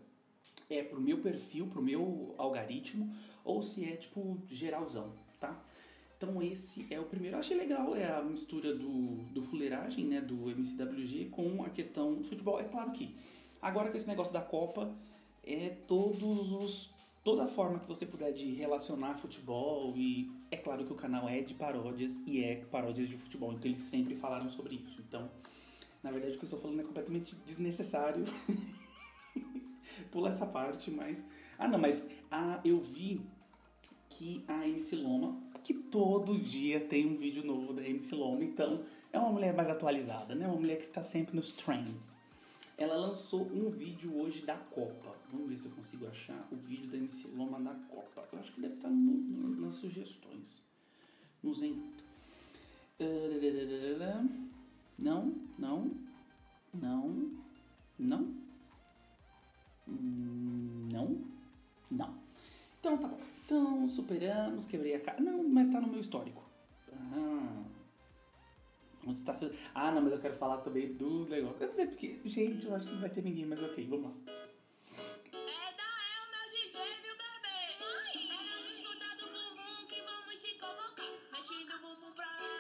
é 0.71 0.83
pro 0.83 1.01
meu 1.01 1.19
perfil, 1.19 1.67
pro 1.67 1.83
meu 1.83 2.35
algoritmo, 2.39 3.15
ou 3.45 3.63
se 3.63 3.85
é 3.85 3.97
tipo 3.97 4.39
geralzão, 4.49 5.13
tá? 5.39 5.63
Então 6.17 6.43
esse 6.43 6.87
é 6.89 6.99
o 6.99 7.05
primeiro. 7.05 7.37
Eu 7.37 7.41
achei 7.41 7.57
legal, 7.57 7.95
é 7.95 8.11
a 8.11 8.23
mistura 8.23 8.75
do, 8.75 9.17
do 9.33 9.43
fuleiragem, 9.43 10.07
né, 10.07 10.21
do 10.21 10.49
MCWG 10.51 11.27
com 11.31 11.63
a 11.63 11.69
questão 11.69 12.15
do 12.15 12.25
futebol. 12.25 12.59
É 12.59 12.65
claro 12.65 12.93
que 12.93 13.15
agora 13.61 13.91
com 13.91 13.97
esse 13.97 14.09
negócio 14.09 14.33
da 14.33 14.41
Copa, 14.41 14.95
é 15.45 15.71
todos 15.87 16.53
os 16.53 16.92
toda 17.25 17.47
forma 17.47 17.79
que 17.79 17.87
você 17.87 18.05
puder 18.05 18.33
de 18.33 18.53
relacionar 18.53 19.15
futebol 19.15 19.95
e 19.97 20.31
é 20.51 20.57
claro 20.57 20.85
que 20.85 20.93
o 20.93 20.97
canal 20.97 21.29
é 21.29 21.41
de 21.41 21.55
paródias 21.55 22.21
e 22.27 22.43
é 22.43 22.57
paródias 22.71 23.09
de 23.09 23.17
futebol, 23.17 23.53
então 23.53 23.71
eles 23.71 23.81
sempre 23.81 24.17
falaram 24.17 24.51
sobre 24.51 24.77
isso. 24.77 25.01
Então, 25.01 25.31
na 26.03 26.11
verdade 26.11 26.35
o 26.35 26.39
que 26.39 26.45
eu 26.45 26.47
estou 26.47 26.61
falando 26.61 26.81
é 26.81 26.85
completamente 26.85 27.37
desnecessário. 27.37 28.25
Pula 30.11 30.31
essa 30.31 30.47
parte, 30.47 30.91
mas. 30.91 31.25
Ah, 31.59 31.69
não, 31.69 31.79
mas 31.79 32.07
ah, 32.31 32.61
eu 32.65 32.81
vi 32.81 33.21
que 34.09 34.45
a 34.49 34.67
MC 34.67 34.97
Loma, 34.97 35.41
que 35.63 35.75
todo 35.75 36.39
dia 36.39 36.81
tem 36.81 37.07
um 37.07 37.17
vídeo 37.17 37.45
novo 37.45 37.73
da 37.73 37.87
MC 37.87 38.15
Loma, 38.15 38.45
então 38.45 38.85
é 39.13 39.19
uma 39.19 39.31
mulher 39.31 39.55
mais 39.55 39.69
atualizada, 39.69 40.35
né? 40.35 40.47
Uma 40.47 40.57
mulher 40.57 40.77
que 40.77 40.85
está 40.85 41.03
sempre 41.03 41.37
nos 41.37 41.55
trends. 41.55 42.19
Ela 42.77 42.97
lançou 42.97 43.43
um 43.53 43.71
vídeo 43.71 44.17
hoje 44.19 44.45
da 44.45 44.57
Copa. 44.57 45.15
Vamos 45.31 45.49
ver 45.49 45.59
se 45.59 45.67
eu 45.67 45.73
consigo 45.73 46.07
achar 46.07 46.49
o 46.51 46.57
vídeo 46.57 46.91
da 46.91 46.97
MC 46.97 47.29
Loma 47.29 47.59
na 47.59 47.75
Copa. 47.89 48.27
Eu 48.33 48.39
acho 48.39 48.53
que 48.53 48.61
deve 48.61 48.75
estar 48.75 48.89
no, 48.89 49.13
no, 49.13 49.61
nas 49.61 49.77
sugestões. 49.77 50.61
Nos 51.43 51.63
em... 51.63 51.83
Não, 54.99 55.35
não, 55.59 55.91
não, 56.73 57.31
não. 57.99 58.35
Não? 59.87 61.25
Não. 61.91 62.15
Então 62.79 62.99
tá 62.99 63.09
bom. 63.09 63.21
Então 63.45 63.89
superamos, 63.89 64.67
quebrei 64.67 64.95
a 64.95 65.01
cara. 65.01 65.21
Não, 65.21 65.43
mas 65.49 65.69
tá 65.69 65.81
no 65.81 65.89
meu 65.89 66.01
histórico. 66.01 66.43
Ah. 66.93 67.63
Onde 69.07 69.19
está 69.19 69.35
seu... 69.35 69.51
Ah, 69.75 69.91
não, 69.91 70.03
mas 70.03 70.13
eu 70.13 70.21
quero 70.21 70.37
falar 70.37 70.59
também 70.59 70.95
do 70.95 71.27
negócio. 71.29 71.57
Eu 71.61 71.67
não 71.67 71.75
sei 71.75 71.87
porque. 71.87 72.21
Gente, 72.25 72.67
eu 72.67 72.75
acho 72.75 72.87
que 72.87 72.93
não 72.93 73.01
vai 73.01 73.11
ter 73.11 73.23
ninguém, 73.23 73.47
mas 73.47 73.63
ok, 73.63 73.87
vamos 73.87 74.05
lá. 74.05 74.13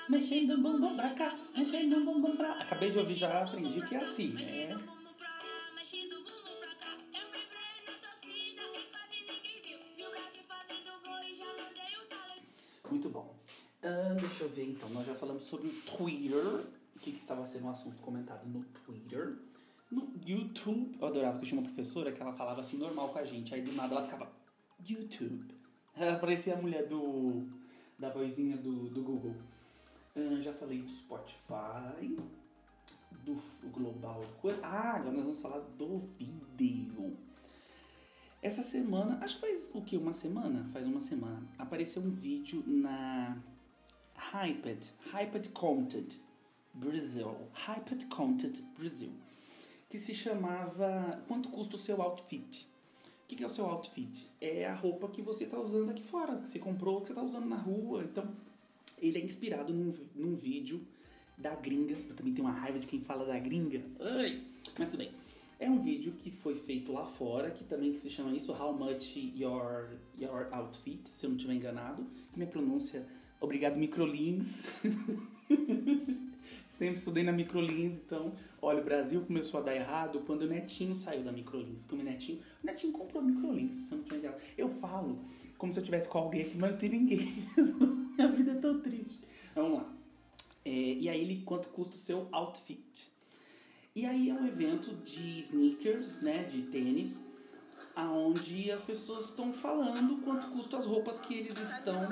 Mexendo 0.08 0.54
o 0.54 0.58
bumbum 0.58 0.94
pra 0.94 1.10
cá, 1.14 1.38
mexendo 1.56 1.96
o 1.96 2.04
bumbum 2.04 2.36
pra. 2.36 2.52
Acabei 2.60 2.90
de 2.90 2.98
ouvir, 2.98 3.14
já 3.14 3.44
aprendi 3.44 3.80
que 3.80 3.94
é 3.94 4.02
assim. 4.02 4.36
É. 4.42 4.76
ver 14.52 14.68
então, 14.68 14.88
nós 14.90 15.06
já 15.06 15.14
falamos 15.14 15.44
sobre 15.44 15.68
o 15.68 15.72
Twitter, 15.82 16.64
o 16.96 17.00
que, 17.00 17.12
que 17.12 17.20
estava 17.20 17.44
sendo 17.44 17.66
um 17.66 17.70
assunto 17.70 17.96
comentado 18.02 18.46
no 18.46 18.62
Twitter. 18.84 19.38
No 19.90 20.12
YouTube, 20.26 20.96
eu 21.00 21.06
adorava 21.06 21.38
que 21.38 21.44
eu 21.44 21.48
tinha 21.48 21.60
uma 21.60 21.66
professora 21.66 22.12
que 22.12 22.20
ela 22.20 22.32
falava 22.32 22.60
assim 22.60 22.78
normal 22.78 23.10
com 23.10 23.18
a 23.18 23.24
gente, 23.24 23.54
aí 23.54 23.62
do 23.62 23.72
nada 23.72 23.94
ela 23.94 24.04
ficava 24.04 24.30
YouTube. 24.86 25.54
Ela 25.94 26.18
parecia 26.18 26.54
a 26.54 26.56
mulher 26.56 26.88
do 26.88 27.46
da 27.98 28.08
vozinha 28.08 28.56
do, 28.56 28.88
do 28.88 29.02
Google. 29.02 29.36
Já 30.40 30.52
falei 30.54 30.78
do 30.78 30.88
Spotify, 30.88 32.16
do 33.24 33.36
Global. 33.70 34.24
Ah, 34.62 34.96
agora 34.96 35.12
nós 35.12 35.24
vamos 35.24 35.40
falar 35.40 35.60
do 35.78 35.98
vídeo. 36.56 37.16
Essa 38.40 38.62
semana, 38.62 39.18
acho 39.22 39.36
que 39.36 39.40
faz 39.42 39.70
o 39.74 39.82
que? 39.82 39.96
Uma 39.96 40.12
semana? 40.12 40.68
Faz 40.72 40.86
uma 40.86 41.00
semana. 41.00 41.46
Apareceu 41.58 42.02
um 42.02 42.10
vídeo 42.10 42.64
na 42.66 43.38
Hyped, 44.32 44.90
Hyped 45.12 45.50
Content 45.50 46.16
Brasil. 46.72 47.36
Hyped 47.52 48.06
Content 48.06 48.62
Brasil. 48.78 49.10
Que 49.90 49.98
se 49.98 50.14
chamava 50.14 51.22
Quanto 51.28 51.50
custa 51.50 51.76
o 51.76 51.78
seu 51.78 52.00
outfit? 52.00 52.66
O 53.24 53.28
que, 53.28 53.36
que 53.36 53.44
é 53.44 53.46
o 53.46 53.50
seu 53.50 53.66
outfit? 53.66 54.26
É 54.40 54.66
a 54.66 54.74
roupa 54.74 55.08
que 55.08 55.20
você 55.20 55.44
está 55.44 55.60
usando 55.60 55.90
aqui 55.90 56.02
fora, 56.02 56.38
que 56.38 56.48
você 56.48 56.58
comprou, 56.58 57.02
que 57.02 57.08
você 57.08 57.12
está 57.12 57.22
usando 57.22 57.46
na 57.46 57.56
rua. 57.56 58.04
Então, 58.04 58.26
ele 58.98 59.18
é 59.18 59.22
inspirado 59.22 59.70
num, 59.70 59.92
num 60.14 60.34
vídeo 60.34 60.80
da 61.36 61.54
gringa. 61.54 61.94
Eu 62.08 62.16
também 62.16 62.32
tenho 62.32 62.48
uma 62.48 62.54
raiva 62.54 62.78
de 62.78 62.86
quem 62.86 63.00
fala 63.02 63.26
da 63.26 63.38
gringa. 63.38 63.82
Ai, 64.00 64.42
mas 64.78 64.88
tudo 64.88 65.00
bem. 65.00 65.12
É 65.60 65.68
um 65.68 65.82
vídeo 65.82 66.12
que 66.18 66.30
foi 66.30 66.54
feito 66.54 66.90
lá 66.90 67.04
fora, 67.04 67.50
que 67.50 67.64
também 67.64 67.92
que 67.92 67.98
se 67.98 68.10
chama 68.10 68.34
isso 68.34 68.50
How 68.50 68.72
Much 68.72 69.14
Your, 69.36 69.90
your 70.18 70.48
Outfit, 70.52 71.06
se 71.06 71.26
eu 71.26 71.30
não 71.30 71.36
estiver 71.36 71.54
enganado. 71.54 72.06
Minha 72.34 72.48
pronúncia, 72.48 73.06
obrigado 73.42 73.76
Microlins. 73.76 74.66
Sempre 76.64 76.98
estudei 76.98 77.22
na 77.22 77.32
Microlins, 77.32 77.96
então, 77.96 78.32
olha, 78.60 78.80
o 78.80 78.84
Brasil 78.84 79.20
começou 79.20 79.60
a 79.60 79.62
dar 79.62 79.76
errado 79.76 80.20
quando 80.26 80.42
o 80.42 80.46
Netinho 80.46 80.96
saiu 80.96 81.22
da 81.22 81.30
Microlins. 81.30 81.84
Como 81.84 82.00
o 82.00 82.04
Netinho, 82.04 82.40
o 82.62 82.66
Netinho 82.66 82.92
comprou 82.92 83.22
a 83.22 83.24
Microlins, 83.24 83.74
se 83.74 83.92
eu 83.92 83.98
não 83.98 84.18
enganado. 84.18 84.42
Eu 84.56 84.68
falo 84.68 85.18
como 85.58 85.72
se 85.72 85.78
eu 85.78 85.84
tivesse 85.84 86.08
com 86.08 86.18
alguém 86.18 86.42
aqui, 86.42 86.56
mas 86.58 86.72
não 86.72 86.78
tem 86.78 86.88
ninguém. 86.88 87.32
Minha 88.16 88.28
vida 88.32 88.52
é 88.52 88.54
tão 88.56 88.80
triste. 88.80 89.20
Vamos 89.54 89.78
lá. 89.78 89.92
É, 90.64 90.70
e 90.70 91.08
aí 91.08 91.20
ele, 91.20 91.42
quanto 91.44 91.68
custa 91.68 91.94
o 91.94 91.98
seu 91.98 92.28
outfit? 92.32 93.10
E 93.94 94.06
aí 94.06 94.30
é 94.30 94.34
um 94.34 94.46
evento 94.46 94.94
de 95.04 95.40
sneakers, 95.40 96.20
né, 96.22 96.44
de 96.44 96.62
tênis, 96.62 97.20
aonde 97.94 98.70
as 98.70 98.80
pessoas 98.80 99.28
estão 99.28 99.52
falando 99.52 100.22
quanto 100.22 100.50
custam 100.50 100.78
as 100.78 100.86
roupas 100.86 101.20
que 101.20 101.34
eles 101.34 101.58
estão. 101.58 102.08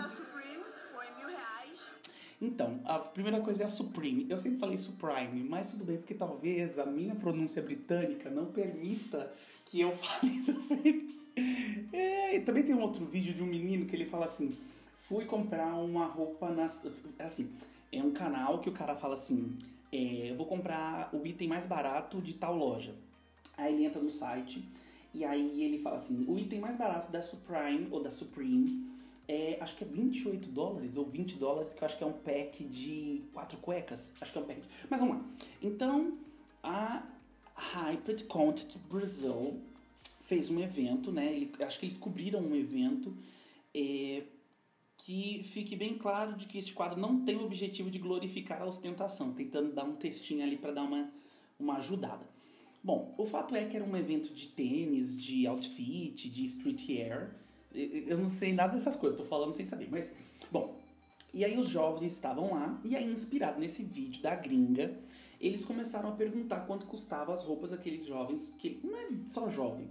Então, 2.40 2.80
a 2.85 2.99
primeira 2.99 3.40
coisa 3.40 3.62
é 3.62 3.66
a 3.66 3.68
Supreme. 3.68 4.26
Eu 4.28 4.38
sempre 4.38 4.59
falei 4.59 4.76
Supreme, 4.76 5.44
mas 5.44 5.70
tudo 5.70 5.85
bem, 5.85 5.99
porque 5.99 6.14
talvez 6.14 6.78
a 6.78 6.87
minha 6.87 7.14
pronúncia 7.14 7.61
britânica 7.61 8.30
não 8.30 8.47
permita 8.47 9.30
que 9.66 9.80
eu 9.80 9.92
fale 9.97 10.42
Supreme. 10.42 11.20
É, 11.92 12.37
e 12.37 12.40
também 12.40 12.62
tem 12.62 12.75
um 12.75 12.80
outro 12.80 13.04
vídeo 13.04 13.35
de 13.35 13.42
um 13.42 13.47
menino 13.47 13.87
que 13.87 13.94
ele 13.94 14.06
fala 14.06 14.25
assim: 14.25 14.56
fui 15.09 15.25
comprar 15.25 15.75
uma 15.75 16.06
roupa 16.06 16.50
nas. 16.50 16.87
Assim, 17.18 17.50
é 17.92 18.02
um 18.02 18.12
canal 18.12 18.61
que 18.61 18.68
o 18.68 18.73
cara 18.73 18.94
fala 18.94 19.14
assim 19.14 19.56
é, 19.92 20.32
vou 20.37 20.47
comprar 20.47 21.11
o 21.12 21.26
item 21.26 21.49
mais 21.49 21.66
barato 21.66 22.20
de 22.20 22.35
tal 22.35 22.56
loja. 22.56 22.94
Aí 23.56 23.75
ele 23.75 23.85
entra 23.85 24.00
no 24.00 24.09
site 24.09 24.64
E 25.12 25.25
aí 25.25 25.62
ele 25.62 25.80
fala 25.80 25.97
assim, 25.97 26.25
o 26.28 26.38
item 26.38 26.61
mais 26.61 26.76
barato 26.76 27.11
da 27.11 27.20
Supreme, 27.20 27.88
ou 27.90 28.02
da 28.02 28.11
Supreme, 28.11 28.88
é, 29.31 29.59
acho 29.61 29.77
que 29.77 29.85
é 29.85 29.87
28 29.87 30.49
dólares 30.49 30.97
ou 30.97 31.05
20 31.05 31.37
dólares, 31.37 31.73
que 31.73 31.81
eu 31.81 31.87
acho 31.87 31.97
que 31.97 32.03
é 32.03 32.07
um 32.07 32.13
pack 32.13 32.65
de 32.65 33.23
quatro 33.33 33.57
cuecas. 33.59 34.13
Acho 34.21 34.33
que 34.33 34.39
é 34.39 34.41
um 34.41 34.45
pack 34.45 34.61
de... 34.61 34.67
Mas 34.91 34.99
vamos 34.99 35.19
lá. 35.19 35.25
Então, 35.63 36.19
a 36.65 37.07
Hyped 37.55 38.25
Content 38.25 38.77
Brazil 38.91 39.61
fez 40.23 40.51
um 40.51 40.59
evento, 40.59 41.13
né? 41.13 41.33
Ele, 41.33 41.53
acho 41.61 41.79
que 41.79 41.87
eles 41.87 41.97
cobriram 41.97 42.41
um 42.41 42.57
evento 42.57 43.17
é, 43.73 44.25
que 44.97 45.45
fique 45.45 45.77
bem 45.77 45.97
claro 45.97 46.37
de 46.37 46.47
que 46.47 46.59
este 46.59 46.75
quadro 46.75 46.99
não 46.99 47.25
tem 47.25 47.37
o 47.37 47.45
objetivo 47.45 47.89
de 47.89 48.01
glorificar 48.01 48.61
a 48.61 48.67
ostentação, 48.67 49.33
tentando 49.33 49.73
dar 49.73 49.85
um 49.85 49.95
textinho 49.95 50.43
ali 50.43 50.57
para 50.57 50.73
dar 50.73 50.83
uma, 50.83 51.09
uma 51.57 51.77
ajudada. 51.77 52.29
Bom, 52.83 53.15
o 53.17 53.25
fato 53.25 53.55
é 53.55 53.65
que 53.65 53.77
era 53.77 53.85
um 53.85 53.97
evento 53.97 54.35
de 54.35 54.49
tênis, 54.49 55.17
de 55.17 55.47
outfit, 55.47 56.29
de 56.29 56.45
streetwear. 56.47 57.37
Eu 57.75 58.19
não 58.19 58.29
sei 58.29 58.53
nada 58.53 58.73
dessas 58.77 58.97
coisas, 58.97 59.19
tô 59.19 59.25
falando 59.25 59.53
sem 59.53 59.65
saber, 59.65 59.89
mas 59.91 60.11
bom. 60.50 60.79
E 61.33 61.45
aí 61.45 61.57
os 61.57 61.69
jovens 61.69 62.12
estavam 62.12 62.53
lá 62.53 62.81
e 62.85 62.97
aí 62.97 63.11
inspirado 63.11 63.61
nesse 63.61 63.83
vídeo 63.83 64.21
da 64.21 64.35
gringa, 64.35 64.99
eles 65.41 65.65
começaram 65.65 66.09
a 66.09 66.12
perguntar 66.12 66.61
quanto 66.67 66.87
custava 66.87 67.33
as 67.33 67.45
roupas 67.45 67.71
daqueles 67.71 68.05
jovens, 68.05 68.55
que 68.59 68.81
não 68.83 68.97
é 68.97 69.09
só 69.27 69.49
jovem, 69.49 69.89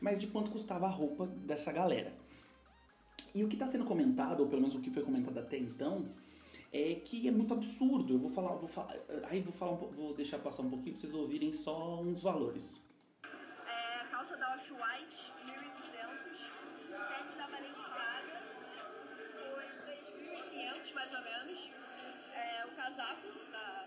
mas 0.00 0.18
de 0.18 0.26
quanto 0.26 0.50
custava 0.50 0.86
a 0.86 0.90
roupa 0.90 1.26
dessa 1.26 1.72
galera. 1.72 2.12
E 3.34 3.44
o 3.44 3.48
que 3.48 3.54
está 3.54 3.68
sendo 3.68 3.84
comentado, 3.84 4.40
ou 4.40 4.48
pelo 4.48 4.60
menos 4.60 4.74
o 4.74 4.80
que 4.80 4.90
foi 4.90 5.04
comentado 5.04 5.38
até 5.38 5.56
então, 5.56 6.08
é 6.72 6.94
que 6.94 7.26
é 7.26 7.30
muito 7.30 7.54
absurdo. 7.54 8.14
Eu 8.14 8.18
vou 8.18 8.30
falar, 8.30 8.54
vou 8.56 8.68
falar 8.68 8.96
aí 9.28 9.40
vou 9.40 9.52
falar, 9.52 9.72
um, 9.72 9.76
vou 9.76 10.14
deixar 10.14 10.38
passar 10.38 10.62
um 10.62 10.70
pouquinho 10.70 10.92
para 10.92 11.00
vocês 11.00 11.14
ouvirem 11.14 11.52
só 11.52 12.00
uns 12.00 12.22
valores. 12.22 12.80
É, 13.22 14.04
calça 14.10 14.36
da 14.36 14.54
Off-White, 14.54 15.29
mais 21.10 21.14
ou 21.14 21.22
menos. 21.22 21.58
É, 22.34 22.64
o 22.64 22.70
casaco 22.76 23.28
da 23.50 23.86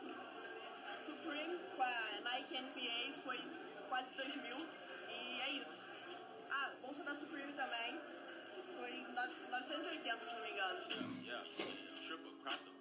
Supreme 1.05 1.57
com 1.75 1.83
a 1.83 2.19
Nike 2.23 2.55
NBA 2.55 3.13
foi 3.23 3.39
quase 3.87 4.09
2 4.17 4.35
mil. 4.43 4.57
E 5.09 5.39
é 5.41 5.51
isso. 5.53 5.89
Ah, 6.51 6.71
bolsa 6.81 7.01
da 7.03 7.15
Supreme 7.15 7.53
também. 7.53 7.97
Foi 8.77 9.05
980, 9.49 10.19
se 10.19 10.35
não 10.35 10.41
me 10.41 10.51
engano. 10.51 10.81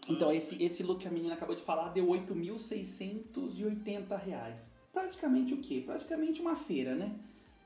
Então, 0.09 0.33
esse, 0.33 0.61
esse 0.63 0.83
look 0.83 1.01
que 1.01 1.09
a 1.09 1.11
menina 1.11 1.35
acabou 1.35 1.55
de 1.55 1.63
falar 1.63 1.91
deu 1.91 2.07
8.680 2.07 4.19
reais. 4.19 4.73
Praticamente 4.93 5.55
o 5.55 5.59
quê? 5.59 5.85
Praticamente 5.87 6.41
uma 6.41 6.57
feira, 6.57 6.97
né? 6.97 7.17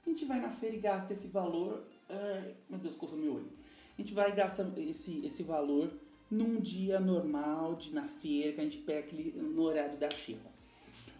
A 0.06 0.11
gente 0.11 0.26
vai 0.26 0.40
na 0.40 0.50
feira 0.50 0.76
e 0.76 0.78
gasta 0.78 1.14
esse 1.14 1.28
valor. 1.28 1.87
Ai, 2.09 2.54
meu 2.68 2.78
Deus, 2.78 2.95
correu 2.97 3.16
meu 3.16 3.37
olho. 3.37 3.50
A 3.99 4.02
gente 4.02 4.12
vai 4.12 4.30
e 4.30 4.35
gasta 4.35 4.71
esse, 4.76 5.25
esse 5.25 5.42
valor 5.42 5.90
num 6.30 6.61
dia 6.61 6.99
normal 6.99 7.76
de 7.76 7.92
na 7.95 8.09
feira, 8.09 8.52
que 8.52 8.61
a 8.61 8.64
gente 8.64 8.78
pega 8.78 9.00
aquele, 9.00 9.33
no 9.38 9.62
horário 9.62 9.97
da 9.97 10.11
xepa. 10.11 10.50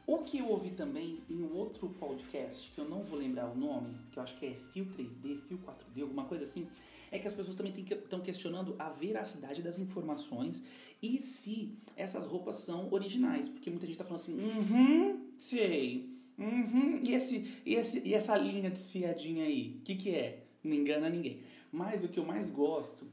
O 0.07 0.19
que 0.19 0.39
eu 0.39 0.49
ouvi 0.49 0.71
também 0.71 1.19
em 1.29 1.43
um 1.43 1.53
outro 1.57 1.89
podcast, 1.89 2.71
que 2.71 2.81
eu 2.81 2.89
não 2.89 3.03
vou 3.03 3.19
lembrar 3.19 3.51
o 3.51 3.57
nome, 3.57 3.93
que 4.13 4.19
eu 4.19 4.23
acho 4.23 4.39
que 4.39 4.47
é 4.47 4.55
Fio 4.73 4.87
3D, 4.87 5.41
Fio 5.49 5.59
4D, 5.59 6.03
alguma 6.03 6.25
coisa 6.25 6.45
assim, 6.45 6.69
é 7.11 7.19
que 7.19 7.27
as 7.27 7.35
pessoas 7.35 7.57
também 7.57 7.73
estão 7.75 8.21
questionando 8.21 8.77
a 8.79 8.89
veracidade 8.89 9.63
das 9.63 9.79
informações 9.79 10.63
e 11.03 11.21
se 11.21 11.77
essas 11.97 12.25
roupas 12.27 12.57
são 12.57 12.89
originais. 12.93 13.49
Porque 13.49 13.71
muita 13.71 13.87
gente 13.87 13.95
está 13.95 14.05
falando 14.05 14.23
assim, 14.23 14.39
uhum, 14.39 15.27
sei, 15.39 16.09
uhum, 16.39 17.01
e, 17.03 17.15
esse, 17.15 17.63
e, 17.65 17.75
esse, 17.75 18.03
e 18.05 18.15
essa 18.15 18.37
linha 18.37 18.71
desfiadinha 18.71 19.45
aí, 19.45 19.77
o 19.81 19.83
que, 19.83 19.97
que 19.97 20.11
é? 20.11 20.45
Não 20.63 20.75
engana 20.75 21.09
ninguém. 21.09 21.41
Mas 21.73 22.05
o 22.05 22.09
que 22.09 22.19
eu 22.19 22.25
mais 22.25 22.49
gosto 22.49 23.07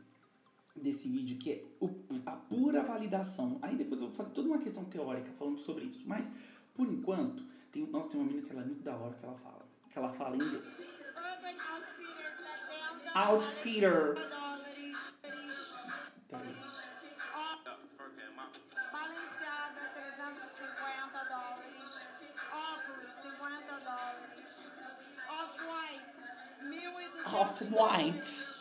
desse 0.75 1.07
vídeo, 1.07 1.37
que 1.37 1.51
é 1.51 1.63
o, 1.79 1.89
a 2.25 2.31
pura 2.31 2.83
validação. 2.83 3.59
Aí 3.61 3.75
depois 3.75 4.01
eu 4.01 4.07
vou 4.07 4.15
fazer 4.15 4.31
toda 4.31 4.47
uma 4.47 4.57
questão 4.59 4.83
teórica 4.85 5.31
falando 5.37 5.59
sobre 5.59 5.85
isso. 5.85 6.03
Mas 6.05 6.29
por 6.73 6.87
enquanto, 6.87 7.43
tem, 7.71 7.85
nossa, 7.87 8.09
tem 8.09 8.19
uma 8.19 8.27
menina 8.27 8.45
que 8.45 8.51
ela 8.51 8.61
é 8.61 8.65
muito 8.65 8.83
da 8.83 8.95
hora 8.95 9.13
que 9.13 9.25
ela 9.25 9.37
fala. 9.37 9.65
Que 9.91 9.97
ela 9.97 10.13
fala 10.13 10.35
em. 10.35 10.39
Outfitter. 13.15 14.15
Balenciaga, 18.91 19.81
350 19.93 21.23
dólares. 21.29 22.01
Óculos, 22.51 23.11
50 23.21 23.79
dólares. 23.85 24.33
Off-White, 25.29 26.15
1.200 26.63 27.33
Off-White. 27.33 28.52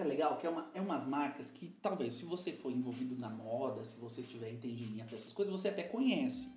Que 0.00 0.02
é 0.02 0.04
legal? 0.04 0.36
Que 0.38 0.46
é, 0.46 0.50
uma, 0.50 0.70
é 0.72 0.80
umas 0.80 1.06
marcas 1.06 1.50
que 1.50 1.68
talvez, 1.82 2.14
se 2.14 2.24
você 2.24 2.52
for 2.52 2.72
envolvido 2.72 3.14
na 3.16 3.28
moda, 3.28 3.84
se 3.84 3.98
você 4.00 4.22
tiver 4.22 4.50
entendimento 4.50 5.10
dessas 5.10 5.32
coisas, 5.32 5.52
você 5.52 5.68
até 5.68 5.82
conhece. 5.82 6.48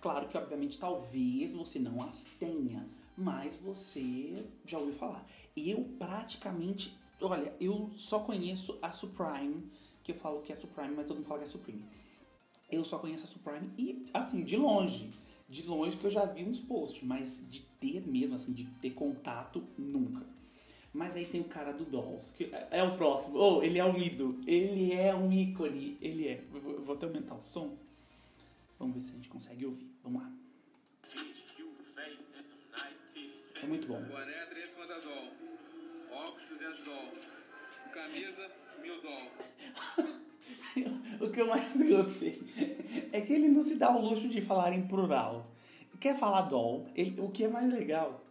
Claro 0.00 0.28
que, 0.28 0.38
obviamente, 0.38 0.78
talvez 0.78 1.54
você 1.54 1.80
não 1.80 2.02
as 2.02 2.24
tenha, 2.38 2.86
mas 3.16 3.52
você 3.56 4.46
já 4.64 4.78
ouviu 4.78 4.94
falar. 4.94 5.26
Eu 5.56 5.84
praticamente, 5.98 6.96
olha, 7.20 7.52
eu 7.60 7.90
só 7.96 8.20
conheço 8.20 8.78
a 8.80 8.90
Supreme, 8.90 9.68
que 10.04 10.12
eu 10.12 10.16
falo 10.16 10.42
que 10.42 10.52
é 10.52 10.56
Supreme, 10.56 10.94
mas 10.94 11.06
todo 11.06 11.16
mundo 11.16 11.26
fala 11.26 11.40
que 11.40 11.46
é 11.46 11.48
Supreme. 11.48 11.84
Eu 12.70 12.84
só 12.84 12.98
conheço 12.98 13.24
a 13.24 13.28
Supreme 13.28 13.72
e, 13.76 14.06
assim, 14.14 14.44
de 14.44 14.56
longe. 14.56 15.10
De 15.48 15.62
longe 15.62 15.96
que 15.96 16.04
eu 16.04 16.10
já 16.10 16.24
vi 16.26 16.44
uns 16.44 16.60
posts, 16.60 17.02
mas 17.02 17.44
de 17.50 17.62
ter 17.80 18.06
mesmo, 18.06 18.36
assim, 18.36 18.52
de 18.52 18.64
ter 18.80 18.90
contato, 18.90 19.64
nunca. 19.76 20.33
Mas 20.94 21.16
aí 21.16 21.26
tem 21.26 21.40
o 21.40 21.48
cara 21.48 21.72
do 21.72 21.84
Dolls, 21.84 22.32
que 22.36 22.48
é 22.70 22.82
o 22.84 22.96
próximo. 22.96 23.36
Oh, 23.36 23.60
ele 23.64 23.80
é 23.80 23.84
um 23.84 23.98
ídolo. 23.98 24.40
Ele 24.46 24.92
é 24.92 25.12
um 25.12 25.30
ícone. 25.32 25.98
Ele 26.00 26.28
é. 26.28 26.40
Eu 26.54 26.60
vou, 26.60 26.72
eu 26.72 26.84
vou 26.84 26.94
até 26.94 27.04
aumentar 27.04 27.34
o 27.34 27.42
som. 27.42 27.76
Vamos 28.78 28.94
ver 28.94 29.00
se 29.00 29.10
a 29.10 29.14
gente 29.14 29.28
consegue 29.28 29.66
ouvir. 29.66 29.90
Vamos 30.04 30.22
lá. 30.22 30.30
É 33.60 33.66
muito 33.66 33.88
bom. 33.88 34.00
Boné 34.02 34.46
350 34.46 35.00
doll. 35.00 35.32
Óculos 36.12 36.48
200 36.48 36.84
doll. 36.84 37.08
Camisa 37.92 38.50
1000 38.80 39.02
doll. 39.02 39.30
o 41.26 41.30
que 41.30 41.40
eu 41.40 41.48
mais 41.48 41.76
gostei 41.76 42.40
é 43.12 43.20
que 43.20 43.32
ele 43.32 43.48
não 43.48 43.64
se 43.64 43.74
dá 43.74 43.90
o 43.90 44.00
luxo 44.00 44.28
de 44.28 44.40
falar 44.40 44.72
em 44.72 44.86
plural. 44.86 45.50
Quer 46.00 46.16
falar 46.16 46.42
doll? 46.42 46.86
Ele, 46.94 47.20
o 47.20 47.30
que 47.30 47.44
é 47.44 47.48
mais 47.48 47.68
legal 47.72 48.22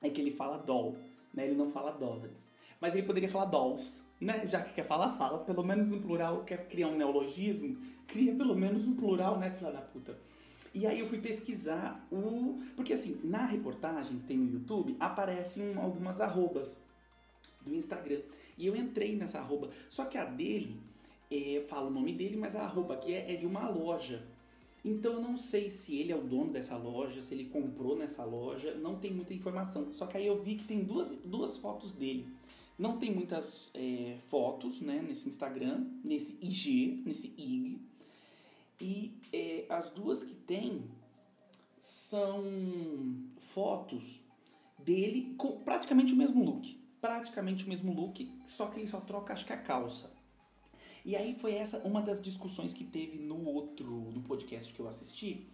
é 0.00 0.08
que 0.08 0.20
ele 0.20 0.30
fala 0.30 0.58
doll 0.58 0.96
né? 1.32 1.46
Ele 1.46 1.54
não 1.54 1.70
fala 1.70 1.92
dólares. 1.92 2.50
Mas 2.80 2.94
ele 2.94 3.06
poderia 3.06 3.28
falar 3.28 3.46
dolls, 3.46 4.02
né? 4.20 4.46
Já 4.46 4.60
que 4.60 4.74
quer 4.74 4.84
falar, 4.84 5.10
fala. 5.10 5.38
Pelo 5.38 5.62
menos 5.62 5.90
no 5.90 6.00
plural, 6.00 6.44
quer 6.44 6.68
criar 6.68 6.88
um 6.88 6.96
neologismo, 6.96 7.78
cria 8.06 8.34
pelo 8.34 8.54
menos 8.54 8.86
um 8.86 8.94
plural, 8.94 9.38
né, 9.38 9.50
filha 9.50 9.70
da 9.70 9.80
puta? 9.80 10.18
E 10.74 10.86
aí 10.86 11.00
eu 11.00 11.06
fui 11.06 11.20
pesquisar 11.20 12.06
o... 12.10 12.62
Porque 12.74 12.94
assim, 12.94 13.20
na 13.24 13.44
reportagem 13.44 14.18
que 14.18 14.26
tem 14.26 14.38
no 14.38 14.50
YouTube, 14.50 14.96
aparecem 14.98 15.76
algumas 15.76 16.20
arrobas 16.20 16.76
do 17.60 17.74
Instagram. 17.74 18.20
E 18.56 18.66
eu 18.66 18.74
entrei 18.74 19.16
nessa 19.16 19.38
arroba. 19.38 19.70
Só 19.90 20.06
que 20.06 20.16
a 20.16 20.24
dele, 20.24 20.80
é, 21.30 21.64
fala 21.68 21.88
o 21.88 21.90
nome 21.90 22.12
dele, 22.12 22.36
mas 22.36 22.56
a 22.56 22.62
arroba 22.62 22.94
aqui 22.94 23.12
é, 23.12 23.34
é 23.34 23.36
de 23.36 23.46
uma 23.46 23.68
loja. 23.68 24.26
Então 24.84 25.14
eu 25.14 25.20
não 25.20 25.38
sei 25.38 25.70
se 25.70 25.96
ele 25.96 26.10
é 26.10 26.16
o 26.16 26.22
dono 26.22 26.50
dessa 26.50 26.76
loja, 26.76 27.22
se 27.22 27.34
ele 27.34 27.44
comprou 27.44 27.96
nessa 27.96 28.24
loja, 28.24 28.74
não 28.74 28.98
tem 28.98 29.12
muita 29.12 29.32
informação. 29.32 29.92
Só 29.92 30.06
que 30.06 30.16
aí 30.16 30.26
eu 30.26 30.42
vi 30.42 30.56
que 30.56 30.64
tem 30.64 30.82
duas, 30.82 31.10
duas 31.24 31.56
fotos 31.56 31.92
dele. 31.92 32.26
Não 32.78 32.98
tem 32.98 33.14
muitas 33.14 33.70
é, 33.74 34.16
fotos 34.28 34.80
né, 34.80 35.00
nesse 35.00 35.28
Instagram, 35.28 35.86
nesse 36.02 36.36
IG, 36.40 37.02
nesse 37.06 37.28
IG. 37.36 37.78
E 38.80 39.12
é, 39.32 39.66
as 39.68 39.90
duas 39.90 40.24
que 40.24 40.34
tem 40.34 40.82
são 41.80 42.42
fotos 43.38 44.20
dele 44.78 45.34
com 45.36 45.60
praticamente 45.60 46.12
o 46.12 46.16
mesmo 46.16 46.44
look. 46.44 46.80
Praticamente 47.00 47.64
o 47.64 47.68
mesmo 47.68 47.92
look, 47.92 48.28
só 48.46 48.66
que 48.66 48.80
ele 48.80 48.86
só 48.88 49.00
troca 49.00 49.32
acho 49.32 49.46
que 49.46 49.52
a 49.52 49.56
calça. 49.56 50.11
E 51.04 51.16
aí 51.16 51.34
foi 51.34 51.54
essa 51.54 51.78
uma 51.78 52.00
das 52.00 52.22
discussões 52.22 52.72
que 52.72 52.84
teve 52.84 53.18
no 53.18 53.44
outro, 53.44 53.86
no 53.86 54.22
podcast 54.22 54.72
que 54.72 54.80
eu 54.80 54.86
assisti, 54.86 55.46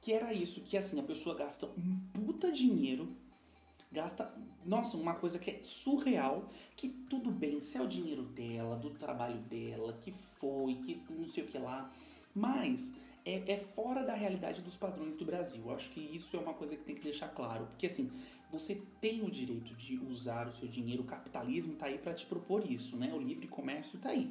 que 0.00 0.12
era 0.12 0.32
isso, 0.32 0.60
que 0.60 0.76
assim, 0.76 0.98
a 0.98 1.02
pessoa 1.02 1.34
gasta 1.34 1.66
um 1.66 1.98
puta 2.12 2.50
dinheiro, 2.50 3.08
gasta, 3.90 4.34
nossa, 4.64 4.96
uma 4.96 5.14
coisa 5.14 5.38
que 5.38 5.50
é 5.50 5.62
surreal, 5.62 6.50
que 6.76 6.88
tudo 6.88 7.30
bem, 7.30 7.60
se 7.60 7.78
é 7.78 7.82
o 7.82 7.88
dinheiro 7.88 8.22
dela, 8.22 8.76
do 8.76 8.90
trabalho 8.90 9.38
dela, 9.42 9.98
que 10.02 10.12
foi, 10.12 10.74
que 10.76 11.00
não 11.10 11.26
sei 11.28 11.44
o 11.44 11.46
que 11.46 11.58
lá, 11.58 11.90
mas 12.34 12.92
é, 13.24 13.52
é 13.52 13.58
fora 13.58 14.02
da 14.02 14.14
realidade 14.14 14.60
dos 14.60 14.76
padrões 14.76 15.16
do 15.16 15.24
Brasil. 15.24 15.62
Eu 15.64 15.74
acho 15.74 15.90
que 15.90 16.00
isso 16.00 16.36
é 16.36 16.40
uma 16.40 16.54
coisa 16.54 16.76
que 16.76 16.84
tem 16.84 16.94
que 16.94 17.02
deixar 17.02 17.28
claro, 17.28 17.66
porque 17.66 17.86
assim, 17.86 18.10
você 18.50 18.82
tem 19.00 19.22
o 19.22 19.30
direito 19.30 19.74
de 19.74 19.96
usar 19.98 20.48
o 20.48 20.52
seu 20.52 20.68
dinheiro, 20.68 21.02
o 21.02 21.06
capitalismo 21.06 21.72
está 21.74 21.86
aí 21.86 21.98
para 21.98 22.14
te 22.14 22.26
propor 22.26 22.70
isso, 22.70 22.96
né? 22.96 23.12
O 23.14 23.18
livre 23.18 23.48
comércio 23.48 23.96
está 23.96 24.10
aí. 24.10 24.30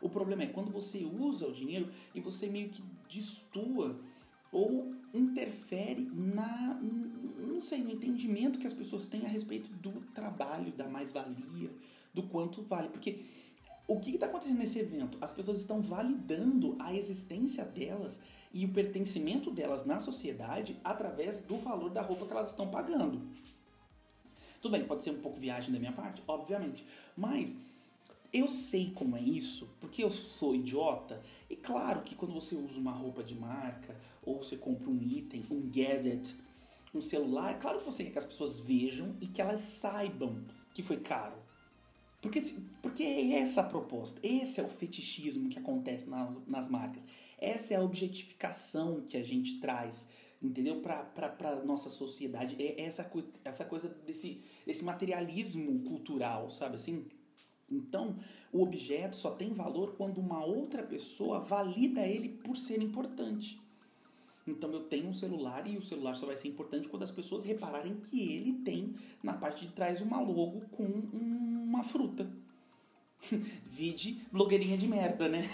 O 0.00 0.08
problema 0.08 0.44
é 0.44 0.46
quando 0.46 0.70
você 0.70 1.04
usa 1.04 1.48
o 1.48 1.52
dinheiro 1.52 1.90
e 2.14 2.20
você 2.20 2.46
meio 2.48 2.68
que 2.68 2.82
destua 3.08 3.98
ou 4.52 4.94
interfere 5.12 6.10
na, 6.14 6.80
não 7.38 7.60
sei, 7.60 7.82
no 7.82 7.90
entendimento 7.90 8.58
que 8.58 8.66
as 8.66 8.72
pessoas 8.72 9.04
têm 9.06 9.24
a 9.26 9.28
respeito 9.28 9.70
do 9.70 9.92
trabalho, 10.14 10.72
da 10.72 10.88
mais-valia, 10.88 11.70
do 12.14 12.22
quanto 12.24 12.62
vale. 12.62 12.88
Porque 12.88 13.24
o 13.86 13.98
que 13.98 14.14
está 14.14 14.26
acontecendo 14.26 14.58
nesse 14.58 14.78
evento? 14.78 15.18
As 15.20 15.32
pessoas 15.32 15.58
estão 15.58 15.80
validando 15.80 16.76
a 16.78 16.94
existência 16.94 17.64
delas 17.64 18.20
e 18.52 18.64
o 18.64 18.72
pertencimento 18.72 19.50
delas 19.50 19.84
na 19.84 19.98
sociedade 19.98 20.78
através 20.82 21.38
do 21.38 21.56
valor 21.56 21.90
da 21.90 22.02
roupa 22.02 22.26
que 22.26 22.32
elas 22.32 22.50
estão 22.50 22.68
pagando. 22.68 23.20
Tudo 24.60 24.72
bem, 24.72 24.84
pode 24.84 25.02
ser 25.02 25.10
um 25.10 25.20
pouco 25.20 25.38
viagem 25.38 25.72
da 25.72 25.78
minha 25.78 25.92
parte, 25.92 26.22
obviamente, 26.26 26.84
mas 27.16 27.56
eu 28.32 28.48
sei 28.48 28.90
como 28.94 29.16
é 29.16 29.22
isso, 29.22 29.68
porque 29.80 30.02
eu 30.02 30.10
sou 30.10 30.54
idiota, 30.54 31.22
e 31.48 31.56
claro 31.56 32.02
que 32.02 32.14
quando 32.14 32.34
você 32.34 32.54
usa 32.54 32.78
uma 32.78 32.92
roupa 32.92 33.22
de 33.22 33.34
marca, 33.34 33.96
ou 34.22 34.38
você 34.38 34.56
compra 34.56 34.90
um 34.90 35.02
item, 35.02 35.44
um 35.50 35.62
gadget, 35.70 36.36
um 36.94 37.00
celular, 37.00 37.52
é 37.52 37.58
claro 37.58 37.78
que 37.78 37.84
você 37.84 38.04
quer 38.04 38.10
que 38.10 38.18
as 38.18 38.26
pessoas 38.26 38.60
vejam 38.60 39.16
e 39.20 39.26
que 39.26 39.40
elas 39.40 39.60
saibam 39.60 40.44
que 40.74 40.82
foi 40.82 40.98
caro. 40.98 41.36
Porque, 42.20 42.40
porque 42.82 43.02
é 43.02 43.38
essa 43.38 43.60
a 43.62 43.64
proposta, 43.64 44.18
esse 44.22 44.60
é 44.60 44.62
o 44.62 44.68
fetichismo 44.68 45.48
que 45.48 45.58
acontece 45.58 46.08
na, 46.08 46.34
nas 46.46 46.68
marcas. 46.68 47.02
Essa 47.38 47.74
é 47.74 47.76
a 47.76 47.82
objetificação 47.82 49.02
que 49.02 49.16
a 49.16 49.22
gente 49.22 49.60
traz, 49.60 50.08
entendeu? 50.42 50.80
Para 50.80 51.64
nossa 51.64 51.88
sociedade. 51.88 52.60
É 52.60 52.82
essa, 52.82 53.08
essa 53.44 53.64
coisa 53.64 53.88
desse, 54.04 54.42
desse 54.66 54.84
materialismo 54.84 55.80
cultural, 55.84 56.50
sabe 56.50 56.74
assim? 56.74 57.06
Então, 57.70 58.16
o 58.52 58.62
objeto 58.62 59.16
só 59.16 59.32
tem 59.32 59.52
valor 59.52 59.94
quando 59.96 60.18
uma 60.18 60.44
outra 60.44 60.82
pessoa 60.82 61.40
valida 61.40 62.06
ele 62.06 62.28
por 62.28 62.56
ser 62.56 62.82
importante. 62.82 63.60
Então 64.48 64.72
eu 64.72 64.80
tenho 64.84 65.08
um 65.08 65.12
celular 65.12 65.66
e 65.66 65.76
o 65.76 65.82
celular 65.82 66.14
só 66.14 66.26
vai 66.26 66.36
ser 66.36 66.48
importante 66.48 66.88
quando 66.88 67.02
as 67.02 67.10
pessoas 67.10 67.44
repararem 67.44 67.96
que 67.96 68.20
ele 68.32 68.54
tem 68.64 68.94
na 69.22 69.34
parte 69.34 69.66
de 69.66 69.72
trás 69.72 70.00
uma 70.00 70.20
logo 70.20 70.62
com 70.70 70.84
uma 70.84 71.82
fruta. 71.84 72.30
Vide 73.70 74.22
blogueirinha 74.32 74.78
de 74.78 74.88
merda, 74.88 75.28
né? 75.28 75.44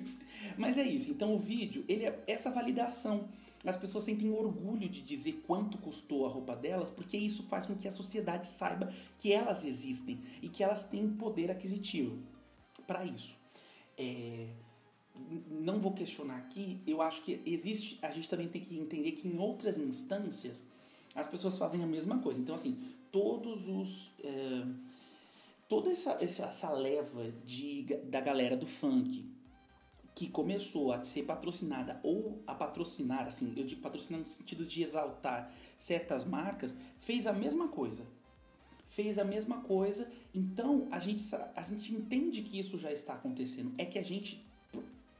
Mas 0.56 0.78
é 0.78 0.86
isso. 0.86 1.10
Então 1.10 1.34
o 1.34 1.38
vídeo, 1.38 1.84
ele 1.88 2.04
é 2.04 2.24
essa 2.26 2.50
validação. 2.50 3.28
As 3.64 3.76
pessoas 3.76 4.04
sentem 4.04 4.30
orgulho 4.30 4.88
de 4.88 5.02
dizer 5.02 5.42
quanto 5.46 5.76
custou 5.78 6.26
a 6.26 6.30
roupa 6.30 6.56
delas, 6.56 6.90
porque 6.90 7.16
isso 7.16 7.42
faz 7.42 7.66
com 7.66 7.76
que 7.76 7.86
a 7.86 7.90
sociedade 7.90 8.46
saiba 8.46 8.92
que 9.18 9.32
elas 9.32 9.64
existem 9.64 10.18
e 10.40 10.48
que 10.48 10.64
elas 10.64 10.84
têm 10.84 11.10
poder 11.10 11.50
aquisitivo 11.50 12.18
para 12.86 13.04
isso. 13.04 13.38
É, 13.98 14.48
não 15.50 15.78
vou 15.78 15.92
questionar 15.92 16.38
aqui, 16.38 16.80
eu 16.86 17.02
acho 17.02 17.22
que 17.22 17.42
existe, 17.44 17.98
a 18.00 18.10
gente 18.10 18.28
também 18.28 18.48
tem 18.48 18.62
que 18.62 18.78
entender 18.78 19.12
que 19.12 19.28
em 19.28 19.38
outras 19.38 19.76
instâncias 19.76 20.64
as 21.14 21.26
pessoas 21.26 21.58
fazem 21.58 21.82
a 21.82 21.86
mesma 21.86 22.18
coisa. 22.18 22.40
Então, 22.40 22.54
assim, 22.54 22.78
todos 23.12 23.68
os. 23.68 24.10
É, 24.22 24.66
toda 25.68 25.90
essa, 25.90 26.12
essa, 26.20 26.72
leva 26.72 27.30
de, 27.44 27.82
da 28.04 28.20
galera 28.20 28.56
do 28.56 28.66
funk 28.66 29.29
que 30.20 30.28
começou 30.28 30.92
a 30.92 31.02
ser 31.02 31.22
patrocinada 31.22 31.98
ou 32.02 32.42
a 32.46 32.54
patrocinar, 32.54 33.26
assim, 33.26 33.54
eu 33.56 33.64
digo 33.64 33.80
patrocinar 33.80 34.20
no 34.20 34.28
sentido 34.28 34.66
de 34.66 34.82
exaltar 34.82 35.50
certas 35.78 36.26
marcas, 36.26 36.76
fez 37.00 37.26
a 37.26 37.32
mesma 37.32 37.68
coisa. 37.68 38.04
Fez 38.90 39.18
a 39.18 39.24
mesma 39.24 39.62
coisa, 39.62 40.12
então 40.34 40.86
a 40.90 40.98
gente, 40.98 41.24
a 41.56 41.62
gente 41.62 41.94
entende 41.94 42.42
que 42.42 42.58
isso 42.58 42.76
já 42.76 42.92
está 42.92 43.14
acontecendo. 43.14 43.72
É 43.78 43.86
que 43.86 43.98
a 43.98 44.02
gente, 44.02 44.44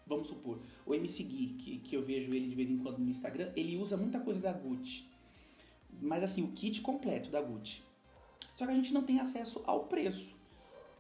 vamos 0.07 0.29
supor, 0.29 0.59
o 0.85 0.95
MC 0.95 1.23
Gui, 1.23 1.47
que, 1.59 1.79
que 1.79 1.97
eu 1.97 2.05
vejo 2.05 2.35
ele 2.35 2.51
de 2.51 2.55
vez 2.55 2.69
em 2.69 2.77
quando 2.77 2.99
no 2.99 3.09
Instagram, 3.09 3.51
ele 3.57 3.79
usa 3.79 3.97
muita 3.97 4.21
coisa 4.21 4.41
da 4.41 4.53
Gucci. 4.53 5.07
Mas 5.99 6.23
assim, 6.23 6.43
o 6.43 6.49
kit 6.49 6.83
completo 6.83 7.31
da 7.31 7.41
Gucci. 7.41 7.83
Só 8.55 8.67
que 8.67 8.73
a 8.73 8.77
gente 8.77 8.93
não 8.93 9.03
tem 9.03 9.19
acesso 9.19 9.63
ao 9.65 9.85
preço. 9.85 10.37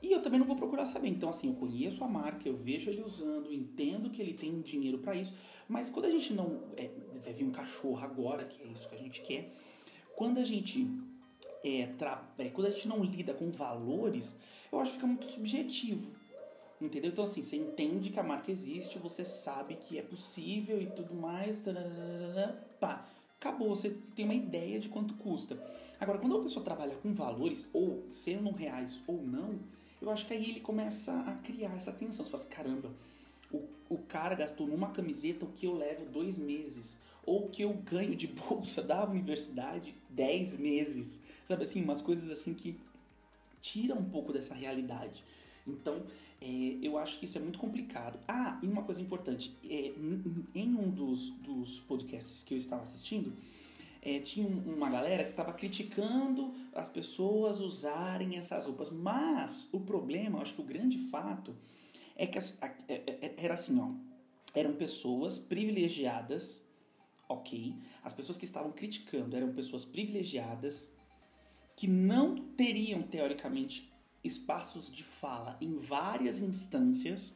E 0.03 0.13
eu 0.13 0.23
também 0.23 0.39
não 0.39 0.47
vou 0.47 0.57
procurar 0.57 0.87
saber. 0.87 1.09
Então, 1.09 1.29
assim, 1.29 1.49
eu 1.49 1.55
conheço 1.55 2.03
a 2.03 2.09
marca, 2.09 2.49
eu 2.49 2.57
vejo 2.57 2.91
ele 2.91 3.03
usando, 3.03 3.53
entendo 3.53 4.11
que 4.11 4.21
ele 4.21 4.35
tem 4.35 4.61
dinheiro 4.61 4.99
para 4.99 5.15
isso. 5.15 5.33
Mas 5.69 5.91
quando 5.91 6.07
a 6.07 6.11
gente 6.11 6.33
não. 6.33 6.63
É, 6.77 6.91
vai 7.23 7.33
vir 7.33 7.45
um 7.45 7.51
cachorro 7.51 7.99
agora, 8.03 8.45
que 8.45 8.63
é 8.63 8.67
isso 8.67 8.89
que 8.89 8.95
a 8.95 8.99
gente 8.99 9.21
quer. 9.23 9.55
Quando 10.17 10.39
a 10.39 10.45
gente. 10.45 10.87
É, 11.63 11.87
tra, 11.99 12.25
é, 12.39 12.49
quando 12.49 12.69
a 12.69 12.71
gente 12.71 12.89
não 12.89 13.05
lida 13.05 13.35
com 13.35 13.51
valores, 13.51 14.39
eu 14.73 14.81
acho 14.81 14.93
que 14.93 14.97
fica 14.97 15.07
muito 15.07 15.27
subjetivo. 15.31 16.11
Entendeu? 16.81 17.11
Então, 17.11 17.25
assim, 17.25 17.43
você 17.43 17.57
entende 17.57 18.09
que 18.09 18.19
a 18.19 18.23
marca 18.23 18.51
existe, 18.51 18.99
você 18.99 19.23
sabe 19.23 19.75
que 19.75 19.99
é 19.99 20.03
possível 20.03 20.81
e 20.81 20.87
tudo 20.87 21.15
mais. 21.15 21.61
Tararara, 21.61 22.67
pá, 22.81 23.07
acabou, 23.39 23.75
você 23.75 23.91
tem 24.17 24.25
uma 24.25 24.35
ideia 24.35 24.81
de 24.81 24.89
quanto 24.89 25.13
custa. 25.15 25.63
Agora, 26.01 26.19
quando 26.19 26.33
uma 26.33 26.43
pessoa 26.43 26.65
trabalha 26.65 26.95
com 26.97 27.13
valores, 27.13 27.69
ou 27.75 28.07
sendo 28.11 28.51
reais 28.51 29.03
ou 29.07 29.23
não, 29.23 29.59
eu 30.01 30.11
acho 30.11 30.27
que 30.27 30.33
aí 30.33 30.51
ele 30.51 30.61
começa 30.61 31.13
a 31.21 31.35
criar 31.45 31.75
essa 31.75 31.93
tensão. 31.93 32.25
Você 32.25 32.31
fala 32.31 32.43
assim, 32.43 32.53
caramba, 32.53 32.91
o, 33.53 33.63
o 33.89 33.99
cara 33.99 34.35
gastou 34.35 34.67
numa 34.67 34.91
camiseta 34.91 35.45
o 35.45 35.53
que 35.53 35.67
eu 35.67 35.75
levo 35.75 36.07
dois 36.07 36.39
meses. 36.39 36.99
Ou 37.25 37.47
o 37.47 37.49
que 37.51 37.63
eu 37.63 37.73
ganho 37.73 38.17
de 38.17 38.27
bolsa 38.49 38.83
da 38.83 39.05
universidade 39.05 39.95
dez 40.09 40.59
meses. 40.59 41.21
Sabe 41.47 41.63
assim, 41.63 41.83
umas 41.83 42.01
coisas 42.01 42.31
assim 42.31 42.55
que 42.55 42.79
tiram 43.61 43.99
um 43.99 44.11
pouco 44.11 44.33
dessa 44.33 44.55
realidade. 44.55 45.23
Então, 45.67 46.03
é, 46.41 46.79
eu 46.83 46.97
acho 46.97 47.19
que 47.19 47.27
isso 47.27 47.37
é 47.37 47.41
muito 47.41 47.59
complicado. 47.59 48.19
Ah, 48.27 48.59
e 48.63 48.67
uma 48.67 48.83
coisa 48.83 49.01
importante. 49.01 49.55
É, 49.69 49.93
em 50.55 50.75
um 50.75 50.91
dos, 50.91 51.31
dos 51.43 51.81
podcasts 51.81 52.43
que 52.43 52.55
eu 52.55 52.59
estava 52.59 52.83
assistindo, 52.83 53.33
é, 54.03 54.19
tinha 54.21 54.47
uma 54.47 54.89
galera 54.89 55.25
que 55.25 55.31
estava 55.31 55.53
criticando 55.53 56.55
as 56.75 56.89
pessoas 56.89 57.61
usarem 57.61 58.37
essas 58.37 58.67
roupas. 58.67 58.91
Mas 58.91 59.69
o 59.73 59.81
problema, 59.81 60.41
acho 60.41 60.55
que 60.55 60.61
o 60.61 60.65
grande 60.65 60.99
fato 61.09 61.55
é 62.17 62.27
que 62.27 62.39
é, 62.39 62.45
é, 62.89 62.95
é, 63.07 63.35
era 63.37 63.55
assim, 63.55 63.79
ó. 63.79 63.91
Eram 64.55 64.75
pessoas 64.75 65.39
privilegiadas, 65.39 66.61
ok? 67.29 67.75
As 68.03 68.13
pessoas 68.13 68.37
que 68.37 68.45
estavam 68.45 68.73
criticando 68.73 69.37
eram 69.37 69.53
pessoas 69.53 69.85
privilegiadas 69.85 70.91
que 71.77 71.87
não 71.87 72.37
teriam, 72.37 73.03
teoricamente, 73.03 73.91
espaços 74.23 74.93
de 74.93 75.05
fala 75.05 75.57
em 75.61 75.79
várias 75.79 76.41
instâncias, 76.41 77.35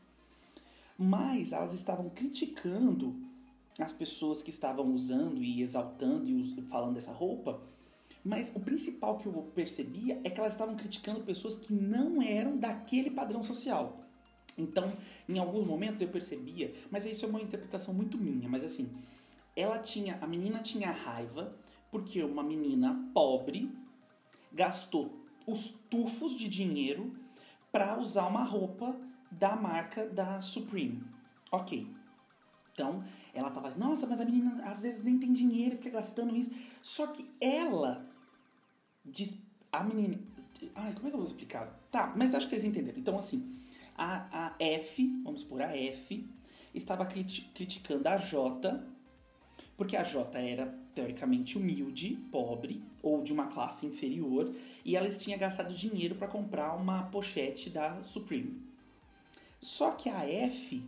mas 0.98 1.52
elas 1.52 1.72
estavam 1.72 2.10
criticando 2.10 3.16
as 3.78 3.92
pessoas 3.92 4.42
que 4.42 4.50
estavam 4.50 4.92
usando 4.92 5.42
e 5.42 5.62
exaltando 5.62 6.28
e 6.28 6.62
falando 6.62 6.94
dessa 6.94 7.12
roupa, 7.12 7.60
mas 8.24 8.54
o 8.54 8.60
principal 8.60 9.18
que 9.18 9.26
eu 9.26 9.32
percebia 9.54 10.20
é 10.24 10.30
que 10.30 10.40
elas 10.40 10.52
estavam 10.52 10.76
criticando 10.76 11.20
pessoas 11.20 11.56
que 11.56 11.72
não 11.72 12.22
eram 12.22 12.56
daquele 12.56 13.10
padrão 13.10 13.42
social. 13.42 14.00
Então, 14.56 14.96
em 15.28 15.38
alguns 15.38 15.66
momentos 15.66 16.00
eu 16.00 16.08
percebia, 16.08 16.74
mas 16.90 17.04
isso 17.04 17.26
é 17.26 17.28
uma 17.28 17.40
interpretação 17.40 17.92
muito 17.92 18.16
minha, 18.16 18.48
mas 18.48 18.64
assim, 18.64 18.90
ela 19.56 19.78
tinha, 19.78 20.18
a 20.20 20.26
menina 20.26 20.60
tinha 20.60 20.90
raiva 20.90 21.54
porque 21.90 22.22
uma 22.22 22.42
menina 22.42 23.08
pobre 23.12 23.70
gastou 24.52 25.24
os 25.46 25.70
tufos 25.90 26.36
de 26.36 26.48
dinheiro 26.48 27.12
para 27.70 27.98
usar 27.98 28.26
uma 28.26 28.44
roupa 28.44 28.96
da 29.30 29.54
marca 29.54 30.06
da 30.08 30.40
Supreme. 30.40 31.02
Ok. 31.50 31.86
Então, 32.72 33.04
ela 33.34 33.50
tava 33.50 33.68
assim, 33.68 33.78
nossa, 33.78 34.06
mas 34.06 34.20
a 34.20 34.24
menina 34.24 34.62
às 34.64 34.82
vezes 34.82 35.02
nem 35.02 35.18
tem 35.18 35.32
dinheiro, 35.32 35.76
fica 35.76 35.90
gastando 35.90 36.34
isso. 36.36 36.52
Só 36.80 37.08
que 37.08 37.28
ela 37.40 38.06
diz, 39.04 39.36
a 39.70 39.82
menina, 39.82 40.18
ai, 40.74 40.92
como 40.94 41.06
é 41.06 41.10
que 41.10 41.16
eu 41.16 41.20
vou 41.20 41.26
explicar? 41.26 41.66
Tá, 41.90 42.12
mas 42.16 42.34
acho 42.34 42.46
que 42.46 42.50
vocês 42.50 42.64
entenderam. 42.64 42.98
Então, 42.98 43.18
assim, 43.18 43.54
a, 43.96 44.46
a 44.46 44.54
F, 44.58 45.20
vamos 45.22 45.42
supor, 45.42 45.62
a 45.62 45.76
F, 45.76 46.26
estava 46.74 47.04
criticando 47.06 48.08
a 48.08 48.16
J, 48.16 48.82
porque 49.76 49.96
a 49.96 50.02
J 50.02 50.38
era 50.38 50.66
teoricamente 50.94 51.58
humilde, 51.58 52.16
pobre 52.30 52.82
ou 53.02 53.22
de 53.22 53.32
uma 53.32 53.48
classe 53.48 53.84
inferior, 53.86 54.54
e 54.84 54.96
ela 54.96 55.08
tinha 55.10 55.36
gastado 55.36 55.74
dinheiro 55.74 56.14
para 56.14 56.28
comprar 56.28 56.74
uma 56.74 57.04
pochete 57.04 57.68
da 57.68 58.02
Supreme. 58.02 58.62
Só 59.60 59.92
que 59.92 60.08
a 60.08 60.24
F 60.28 60.82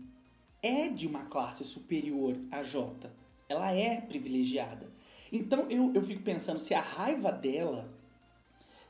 é 0.62 0.88
de 0.88 1.07
uma 1.07 1.25
classe 1.27 1.64
superior 1.64 2.37
à 2.51 2.62
J. 2.62 3.11
Ela 3.49 3.73
é 3.73 4.01
privilegiada. 4.01 4.90
Então 5.33 5.66
eu, 5.71 5.92
eu 5.95 6.03
fico 6.03 6.23
pensando 6.23 6.59
se 6.59 6.75
a 6.75 6.81
raiva 6.81 7.33
dela 7.33 7.88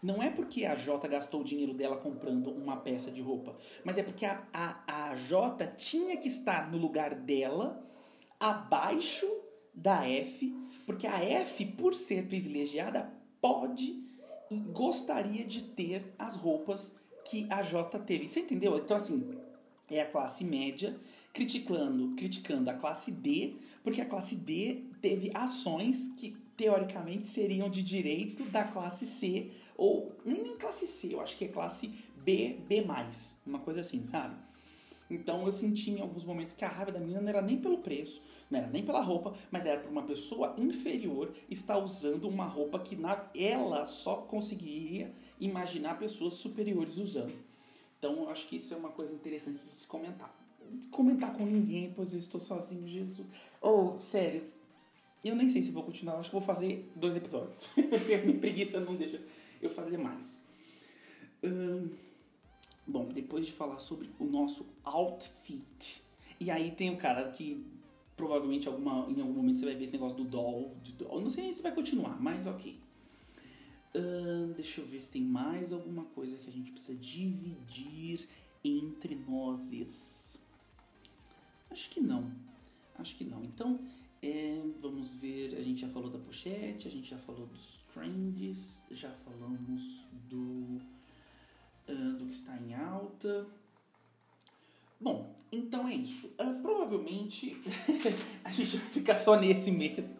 não 0.02 0.22
é 0.22 0.30
porque 0.30 0.64
a 0.64 0.74
J 0.74 1.08
gastou 1.08 1.40
o 1.40 1.44
dinheiro 1.44 1.74
dela 1.74 1.96
comprando 1.96 2.50
uma 2.50 2.76
peça 2.76 3.10
de 3.10 3.20
roupa, 3.20 3.56
mas 3.84 3.98
é 3.98 4.02
porque 4.02 4.24
a, 4.24 4.46
a, 4.52 5.10
a 5.10 5.16
J 5.16 5.66
tinha 5.76 6.16
que 6.16 6.28
estar 6.28 6.70
no 6.70 6.78
lugar 6.78 7.14
dela, 7.14 7.82
abaixo 8.38 9.26
da 9.74 10.08
F, 10.08 10.54
porque 10.84 11.06
a 11.06 11.22
F, 11.22 11.64
por 11.66 11.94
ser 11.94 12.26
privilegiada, 12.26 13.10
pode 13.40 14.04
e 14.50 14.56
gostaria 14.58 15.44
de 15.44 15.62
ter 15.62 16.14
as 16.18 16.36
roupas 16.36 16.94
que 17.24 17.46
a 17.50 17.62
J 17.62 17.98
teve. 18.00 18.28
Você 18.28 18.40
entendeu? 18.40 18.76
Então, 18.78 18.96
assim, 18.96 19.28
é 19.90 20.02
a 20.02 20.06
classe 20.06 20.44
média 20.44 20.96
criticando, 21.36 22.14
criticando 22.16 22.70
a 22.70 22.72
classe 22.72 23.12
D, 23.12 23.56
porque 23.84 24.00
a 24.00 24.06
classe 24.06 24.34
D 24.34 24.84
teve 25.02 25.30
ações 25.34 26.10
que 26.16 26.34
teoricamente 26.56 27.26
seriam 27.26 27.68
de 27.68 27.82
direito 27.82 28.42
da 28.44 28.64
classe 28.64 29.04
C, 29.04 29.50
ou 29.76 30.16
nem 30.24 30.56
classe 30.56 30.86
C, 30.86 31.12
eu 31.12 31.20
acho 31.20 31.36
que 31.36 31.44
é 31.44 31.48
classe 31.48 31.92
B, 32.24 32.56
B+, 32.66 32.82
uma 33.46 33.58
coisa 33.58 33.82
assim, 33.82 34.02
sabe? 34.02 34.34
Então 35.10 35.44
eu 35.44 35.52
senti 35.52 35.90
em 35.90 36.00
alguns 36.00 36.24
momentos 36.24 36.56
que 36.56 36.64
a 36.64 36.68
raiva 36.68 36.90
da 36.90 36.98
menina 36.98 37.20
não 37.20 37.28
era 37.28 37.42
nem 37.42 37.58
pelo 37.58 37.78
preço, 37.78 38.22
não 38.50 38.58
era 38.58 38.68
nem 38.68 38.82
pela 38.82 39.02
roupa, 39.02 39.34
mas 39.50 39.66
era 39.66 39.78
por 39.78 39.90
uma 39.90 40.04
pessoa 40.04 40.54
inferior 40.56 41.34
estar 41.50 41.76
usando 41.76 42.26
uma 42.26 42.46
roupa 42.46 42.78
que 42.78 42.96
na, 42.96 43.28
ela 43.34 43.84
só 43.84 44.16
conseguiria 44.22 45.12
imaginar 45.38 45.98
pessoas 45.98 46.32
superiores 46.32 46.96
usando. 46.96 47.36
Então 47.98 48.22
eu 48.22 48.30
acho 48.30 48.48
que 48.48 48.56
isso 48.56 48.72
é 48.72 48.76
uma 48.78 48.88
coisa 48.88 49.14
interessante 49.14 49.60
de 49.70 49.76
se 49.76 49.86
comentar. 49.86 50.45
Comentar 50.90 51.34
com 51.34 51.44
ninguém, 51.44 51.92
pois 51.94 52.12
eu 52.12 52.18
estou 52.18 52.40
sozinho, 52.40 52.86
Jesus. 52.86 53.26
Ou, 53.60 53.94
oh, 53.94 53.98
sério, 53.98 54.44
eu 55.24 55.34
nem 55.34 55.48
sei 55.48 55.62
se 55.62 55.70
vou 55.70 55.82
continuar, 55.82 56.16
acho 56.16 56.30
que 56.30 56.36
vou 56.36 56.44
fazer 56.44 56.90
dois 56.94 57.16
episódios. 57.16 57.70
Minha 57.76 58.38
preguiça 58.38 58.80
não 58.80 58.96
deixa 58.96 59.20
eu 59.60 59.70
fazer 59.70 59.98
mais. 59.98 60.40
Bom, 62.86 63.08
depois 63.12 63.46
de 63.46 63.52
falar 63.52 63.78
sobre 63.78 64.10
o 64.18 64.24
nosso 64.24 64.66
outfit. 64.84 66.02
E 66.38 66.50
aí 66.50 66.70
tem 66.70 66.90
o 66.90 66.96
cara 66.96 67.30
que 67.32 67.66
provavelmente 68.16 68.68
alguma, 68.68 69.10
em 69.10 69.20
algum 69.20 69.32
momento 69.32 69.58
você 69.58 69.64
vai 69.66 69.74
ver 69.74 69.84
esse 69.84 69.92
negócio 69.92 70.16
do 70.16 70.24
doll. 70.24 70.76
doll. 70.96 71.20
Não 71.20 71.30
sei 71.30 71.52
se 71.52 71.62
vai 71.62 71.74
continuar, 71.74 72.20
mas 72.20 72.46
ok. 72.46 72.78
Deixa 74.54 74.80
eu 74.80 74.86
ver 74.86 75.00
se 75.00 75.10
tem 75.10 75.22
mais 75.22 75.72
alguma 75.72 76.04
coisa 76.04 76.36
que 76.36 76.48
a 76.48 76.52
gente 76.52 76.70
precisa 76.70 76.96
dividir 76.98 78.28
entre 78.62 79.14
nós. 79.14 79.72
Acho 81.76 81.90
que 81.90 82.00
não. 82.00 82.32
Acho 82.98 83.14
que 83.16 83.24
não. 83.24 83.44
Então, 83.44 83.78
é, 84.22 84.62
vamos 84.80 85.12
ver. 85.12 85.54
A 85.58 85.62
gente 85.62 85.82
já 85.82 85.88
falou 85.88 86.08
da 86.08 86.18
pochete, 86.18 86.88
a 86.88 86.90
gente 86.90 87.10
já 87.10 87.18
falou 87.18 87.46
dos 87.46 87.84
trends, 87.92 88.82
já 88.90 89.10
falamos 89.10 90.06
do, 90.30 90.80
uh, 91.86 92.12
do 92.18 92.24
que 92.24 92.34
está 92.34 92.56
em 92.56 92.74
alta. 92.74 93.46
Bom, 94.98 95.36
então 95.52 95.86
é 95.86 95.94
isso. 95.94 96.28
Uh, 96.40 96.62
provavelmente 96.62 97.60
a 98.42 98.50
gente 98.50 98.78
vai 98.78 98.90
ficar 98.92 99.18
só 99.18 99.38
nesse 99.38 99.70
mesmo 99.70 100.16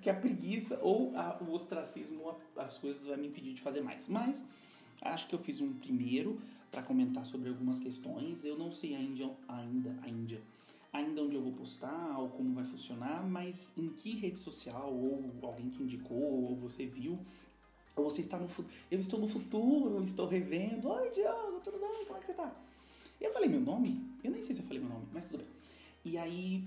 que 0.00 0.08
a 0.08 0.14
preguiça 0.14 0.78
ou 0.80 1.12
a, 1.16 1.42
o 1.42 1.50
ostracismo, 1.52 2.36
as 2.56 2.78
coisas 2.78 3.04
vai 3.04 3.16
me 3.16 3.26
impedir 3.26 3.54
de 3.54 3.62
fazer 3.62 3.80
mais. 3.80 4.08
Mas 4.08 4.46
acho 5.02 5.26
que 5.26 5.34
eu 5.34 5.40
fiz 5.40 5.60
um 5.60 5.72
primeiro 5.72 6.40
para 6.70 6.82
comentar 6.82 7.26
sobre 7.26 7.48
algumas 7.48 7.80
questões. 7.80 8.44
Eu 8.44 8.56
não 8.56 8.70
sei 8.70 8.94
ainda, 8.94 9.28
ainda, 9.48 9.96
ainda, 10.02 10.40
ainda 10.94 11.22
onde 11.24 11.34
eu 11.34 11.42
vou 11.42 11.52
postar 11.52 12.18
ou 12.18 12.28
como 12.28 12.54
vai 12.54 12.64
funcionar, 12.64 13.26
mas 13.28 13.70
em 13.76 13.88
que 13.88 14.14
rede 14.14 14.38
social 14.38 14.94
ou 14.94 15.28
alguém 15.42 15.68
que 15.68 15.82
indicou 15.82 16.44
ou 16.44 16.56
você 16.56 16.86
viu 16.86 17.18
ou 17.96 18.04
você 18.04 18.20
está 18.20 18.38
no 18.38 18.48
futuro. 18.48 18.74
Eu 18.90 19.00
estou 19.00 19.18
no 19.18 19.28
futuro, 19.28 20.02
estou 20.02 20.26
revendo. 20.26 20.88
Oi, 20.88 21.10
Diogo, 21.10 21.60
tudo 21.62 21.78
bem? 21.78 22.04
Como 22.06 22.16
é 22.16 22.20
que 22.20 22.26
você 22.26 22.34
tá? 22.34 22.54
Eu 23.20 23.32
falei 23.32 23.48
meu 23.48 23.60
nome? 23.60 24.00
Eu 24.22 24.30
nem 24.30 24.42
sei 24.44 24.54
se 24.54 24.62
eu 24.62 24.66
falei 24.66 24.80
meu 24.80 24.88
nome, 24.88 25.06
mas 25.12 25.26
tudo 25.26 25.38
bem. 25.38 25.48
E 26.04 26.16
aí, 26.16 26.62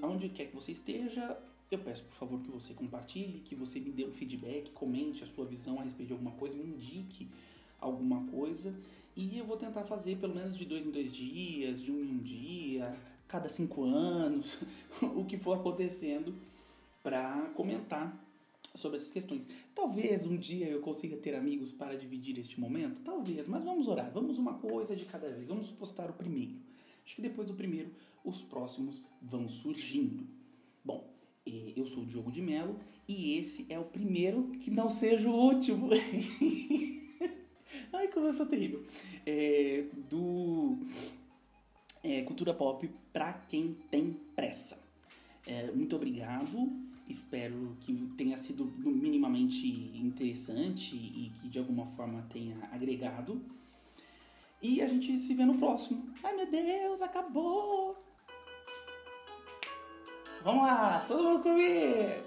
aonde 0.00 0.30
quer 0.30 0.46
que 0.46 0.54
você 0.54 0.72
esteja, 0.72 1.36
eu 1.70 1.78
peço, 1.78 2.04
por 2.04 2.14
favor, 2.14 2.40
que 2.40 2.50
você 2.50 2.72
compartilhe, 2.72 3.40
que 3.40 3.54
você 3.54 3.78
me 3.78 3.90
dê 3.90 4.06
um 4.06 4.12
feedback, 4.12 4.70
comente 4.70 5.22
a 5.22 5.26
sua 5.26 5.44
visão 5.44 5.78
a 5.80 5.82
respeito 5.82 6.08
de 6.08 6.12
alguma 6.12 6.32
coisa, 6.32 6.56
me 6.56 6.70
indique 6.70 7.28
alguma 7.78 8.24
coisa. 8.30 8.74
E 9.14 9.36
eu 9.36 9.44
vou 9.44 9.56
tentar 9.56 9.84
fazer 9.84 10.16
pelo 10.18 10.34
menos 10.34 10.56
de 10.56 10.64
dois 10.64 10.86
em 10.86 10.90
dois 10.90 11.12
dias, 11.12 11.82
de 11.82 11.90
um 11.90 11.98
em 11.98 12.10
um 12.12 12.18
dia, 12.18 12.96
cada 13.36 13.50
cinco 13.50 13.84
anos, 13.84 14.58
o 15.14 15.22
que 15.26 15.36
for 15.36 15.58
acontecendo 15.58 16.34
para 17.02 17.50
comentar 17.54 18.18
sobre 18.74 18.96
essas 18.96 19.10
questões. 19.10 19.46
Talvez 19.74 20.24
um 20.24 20.38
dia 20.38 20.68
eu 20.68 20.80
consiga 20.80 21.18
ter 21.18 21.34
amigos 21.34 21.70
para 21.70 21.98
dividir 21.98 22.38
este 22.38 22.58
momento, 22.58 23.02
talvez, 23.04 23.46
mas 23.46 23.62
vamos 23.62 23.88
orar, 23.88 24.10
vamos 24.10 24.38
uma 24.38 24.54
coisa 24.54 24.96
de 24.96 25.04
cada 25.04 25.28
vez, 25.28 25.48
vamos 25.48 25.68
postar 25.68 26.08
o 26.08 26.14
primeiro. 26.14 26.54
Acho 27.04 27.16
que 27.16 27.22
depois 27.22 27.46
do 27.46 27.52
primeiro, 27.52 27.90
os 28.24 28.40
próximos 28.40 29.04
vão 29.20 29.46
surgindo. 29.46 30.26
Bom, 30.82 31.06
eu 31.44 31.86
sou 31.86 32.04
o 32.04 32.06
Diogo 32.06 32.32
de 32.32 32.40
Melo 32.40 32.80
e 33.06 33.36
esse 33.36 33.66
é 33.68 33.78
o 33.78 33.84
primeiro 33.84 34.44
que 34.62 34.70
não 34.70 34.88
seja 34.88 35.28
o 35.28 35.34
último. 35.34 35.90
Ai, 37.92 38.08
como 38.08 38.28
eu 38.28 38.34
sou 38.34 38.46
terrível. 38.46 38.82
É, 39.26 39.84
do 40.08 40.78
é, 42.06 42.22
Cultura 42.22 42.54
Pop 42.54 42.88
para 43.12 43.32
quem 43.32 43.76
tem 43.90 44.12
pressa. 44.36 44.78
É, 45.44 45.72
muito 45.72 45.96
obrigado. 45.96 46.70
Espero 47.08 47.76
que 47.80 47.92
tenha 48.16 48.36
sido 48.36 48.64
minimamente 48.78 49.66
interessante 49.96 50.94
e 50.94 51.32
que 51.40 51.48
de 51.48 51.58
alguma 51.58 51.86
forma 51.96 52.24
tenha 52.32 52.56
agregado. 52.72 53.40
E 54.62 54.80
a 54.80 54.86
gente 54.86 55.18
se 55.18 55.34
vê 55.34 55.44
no 55.44 55.58
próximo. 55.58 56.08
Ai 56.22 56.34
meu 56.34 56.50
Deus, 56.50 57.02
acabou! 57.02 57.96
Vamos 60.42 60.62
lá, 60.62 61.04
todo 61.06 61.22
mundo 61.22 61.42
comigo! 61.42 62.24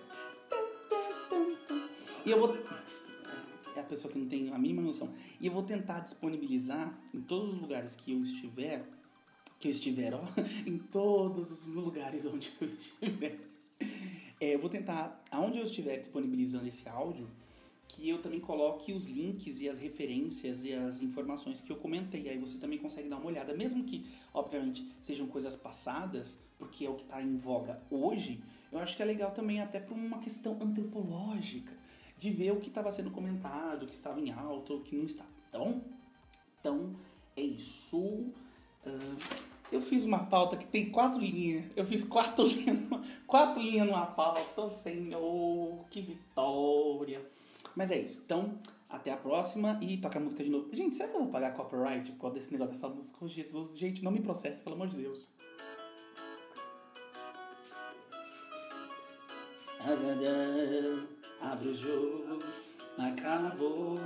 E 2.26 2.32
eu 2.32 2.40
vou. 2.40 2.58
É 3.76 3.80
a 3.80 3.84
pessoa 3.84 4.12
que 4.12 4.20
não 4.20 4.28
tem 4.28 4.52
a 4.54 4.58
mínima 4.58 4.82
noção. 4.82 5.14
E 5.40 5.48
eu 5.48 5.54
vou 5.54 5.64
tentar 5.64 6.02
disponibilizar 6.02 6.94
em 7.14 7.22
todos 7.22 7.54
os 7.54 7.62
lugares 7.62 7.96
que 7.96 8.12
eu 8.12 8.22
estiver. 8.22 8.86
Que 9.60 9.68
eu 9.68 9.72
estiver, 9.72 10.14
ó. 10.14 10.22
Em 10.66 10.78
todos 10.78 11.52
os 11.52 11.66
lugares 11.68 12.26
onde 12.26 12.52
eu 12.62 12.68
estiver. 12.68 13.40
É, 14.40 14.56
eu 14.56 14.60
vou 14.60 14.70
tentar, 14.70 15.22
aonde 15.30 15.58
eu 15.58 15.64
estiver 15.66 15.98
disponibilizando 15.98 16.68
esse 16.68 16.88
áudio, 16.88 17.28
que 17.90 18.08
eu 18.08 18.22
também 18.22 18.40
coloque 18.40 18.94
os 18.94 19.08
links 19.08 19.60
e 19.60 19.68
as 19.68 19.78
referências 19.78 20.64
e 20.64 20.72
as 20.72 21.02
informações 21.02 21.60
que 21.60 21.72
eu 21.72 21.76
comentei. 21.76 22.30
Aí 22.30 22.38
você 22.38 22.58
também 22.58 22.80
consegue 22.80 23.10
dar 23.10 23.18
uma 23.18 23.26
olhada, 23.26 23.54
mesmo 23.54 23.84
que, 23.84 24.06
obviamente, 24.34 24.90
sejam 25.02 25.28
coisas 25.28 25.56
passadas, 25.56 26.40
porque 26.58 26.86
é 26.86 26.90
o 26.90 26.96
que 26.96 27.04
está 27.04 27.22
em 27.22 27.38
voga 27.38 27.82
hoje, 27.90 28.42
eu 28.72 28.80
acho 28.80 28.96
que 28.96 29.02
é 29.02 29.06
legal 29.06 29.32
também 29.32 29.60
até 29.62 29.80
por 29.80 29.98
uma 29.98 30.20
questão 30.20 30.54
antropológica, 30.62 31.74
de 32.18 32.30
ver 32.30 32.52
o 32.52 32.60
que 32.60 32.68
estava 32.68 32.92
sendo 32.92 33.10
comentado, 33.10 33.84
o 33.84 33.88
que 33.88 33.94
estava 33.94 34.20
em 34.20 34.32
alta, 34.32 34.74
o 34.74 34.82
que 34.82 34.96
não 34.96 35.06
estava. 35.06 35.30
Então, 35.50 35.84
então 36.60 36.96
é 37.36 37.42
isso. 37.42 37.98
Uh, 37.98 39.18
eu 39.72 39.82
fiz 39.82 40.04
uma 40.04 40.26
pauta 40.26 40.58
que 40.58 40.66
tem 40.66 40.90
quatro 40.90 41.20
linhas. 41.20 41.66
Eu 41.76 41.86
fiz 41.86 42.04
quatro 42.04 42.46
linhas, 42.48 42.80
quatro 43.28 43.62
linhas 43.62 43.88
numa 43.88 44.06
pauta. 44.06 44.70
Senhor, 44.70 45.86
que 45.90 46.02
vitória! 46.02 47.22
Mas 47.76 47.92
é 47.92 48.00
isso. 48.00 48.22
Então, 48.26 48.60
até 48.90 49.12
a 49.12 49.18
próxima 49.18 49.80
e 49.82 49.98
toca 49.98 50.18
a 50.18 50.22
música 50.22 50.44
de 50.44 50.50
novo. 50.50 50.68
Gente, 50.74 50.96
será 50.96 51.10
que 51.10 51.16
eu 51.16 51.22
vou 51.22 51.30
pagar 51.30 51.54
copyright 51.54 52.12
por 52.14 52.22
causa 52.22 52.38
desse 52.38 52.52
negócio 52.52 52.74
dessa 52.74 52.90
música? 52.90 53.18
Oh, 53.22 53.28
Jesus, 53.28 53.78
gente, 53.78 54.04
não 54.04 54.12
me 54.12 54.22
processe, 54.22 54.62
pelo 54.62 54.76
amor 54.76 54.88
de 54.88 54.98
Deus. 54.98 55.30
Abre 61.42 61.70
o 61.70 61.76
jogo, 61.76 62.40
acabou. 62.98 63.98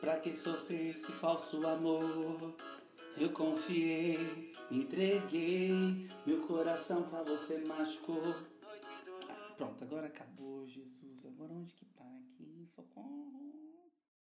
Pra 0.00 0.16
que 0.16 0.34
sofrer 0.34 0.90
esse 0.90 1.12
falso 1.12 1.64
amor? 1.66 2.54
Eu 3.18 3.30
confiei, 3.30 4.49
entreguei, 4.70 6.08
meu 6.26 6.46
coração 6.46 7.02
pra 7.04 7.22
você 7.22 7.58
machucou. 7.66 8.22
Pronto, 9.56 9.82
agora 9.84 10.06
acabou, 10.06 10.66
Jesus. 10.66 11.26
Agora 11.26 11.52
onde 11.52 11.74
que 11.74 11.84
tá 11.86 12.04
aqui? 12.04 12.66
Socorro. 12.74 13.49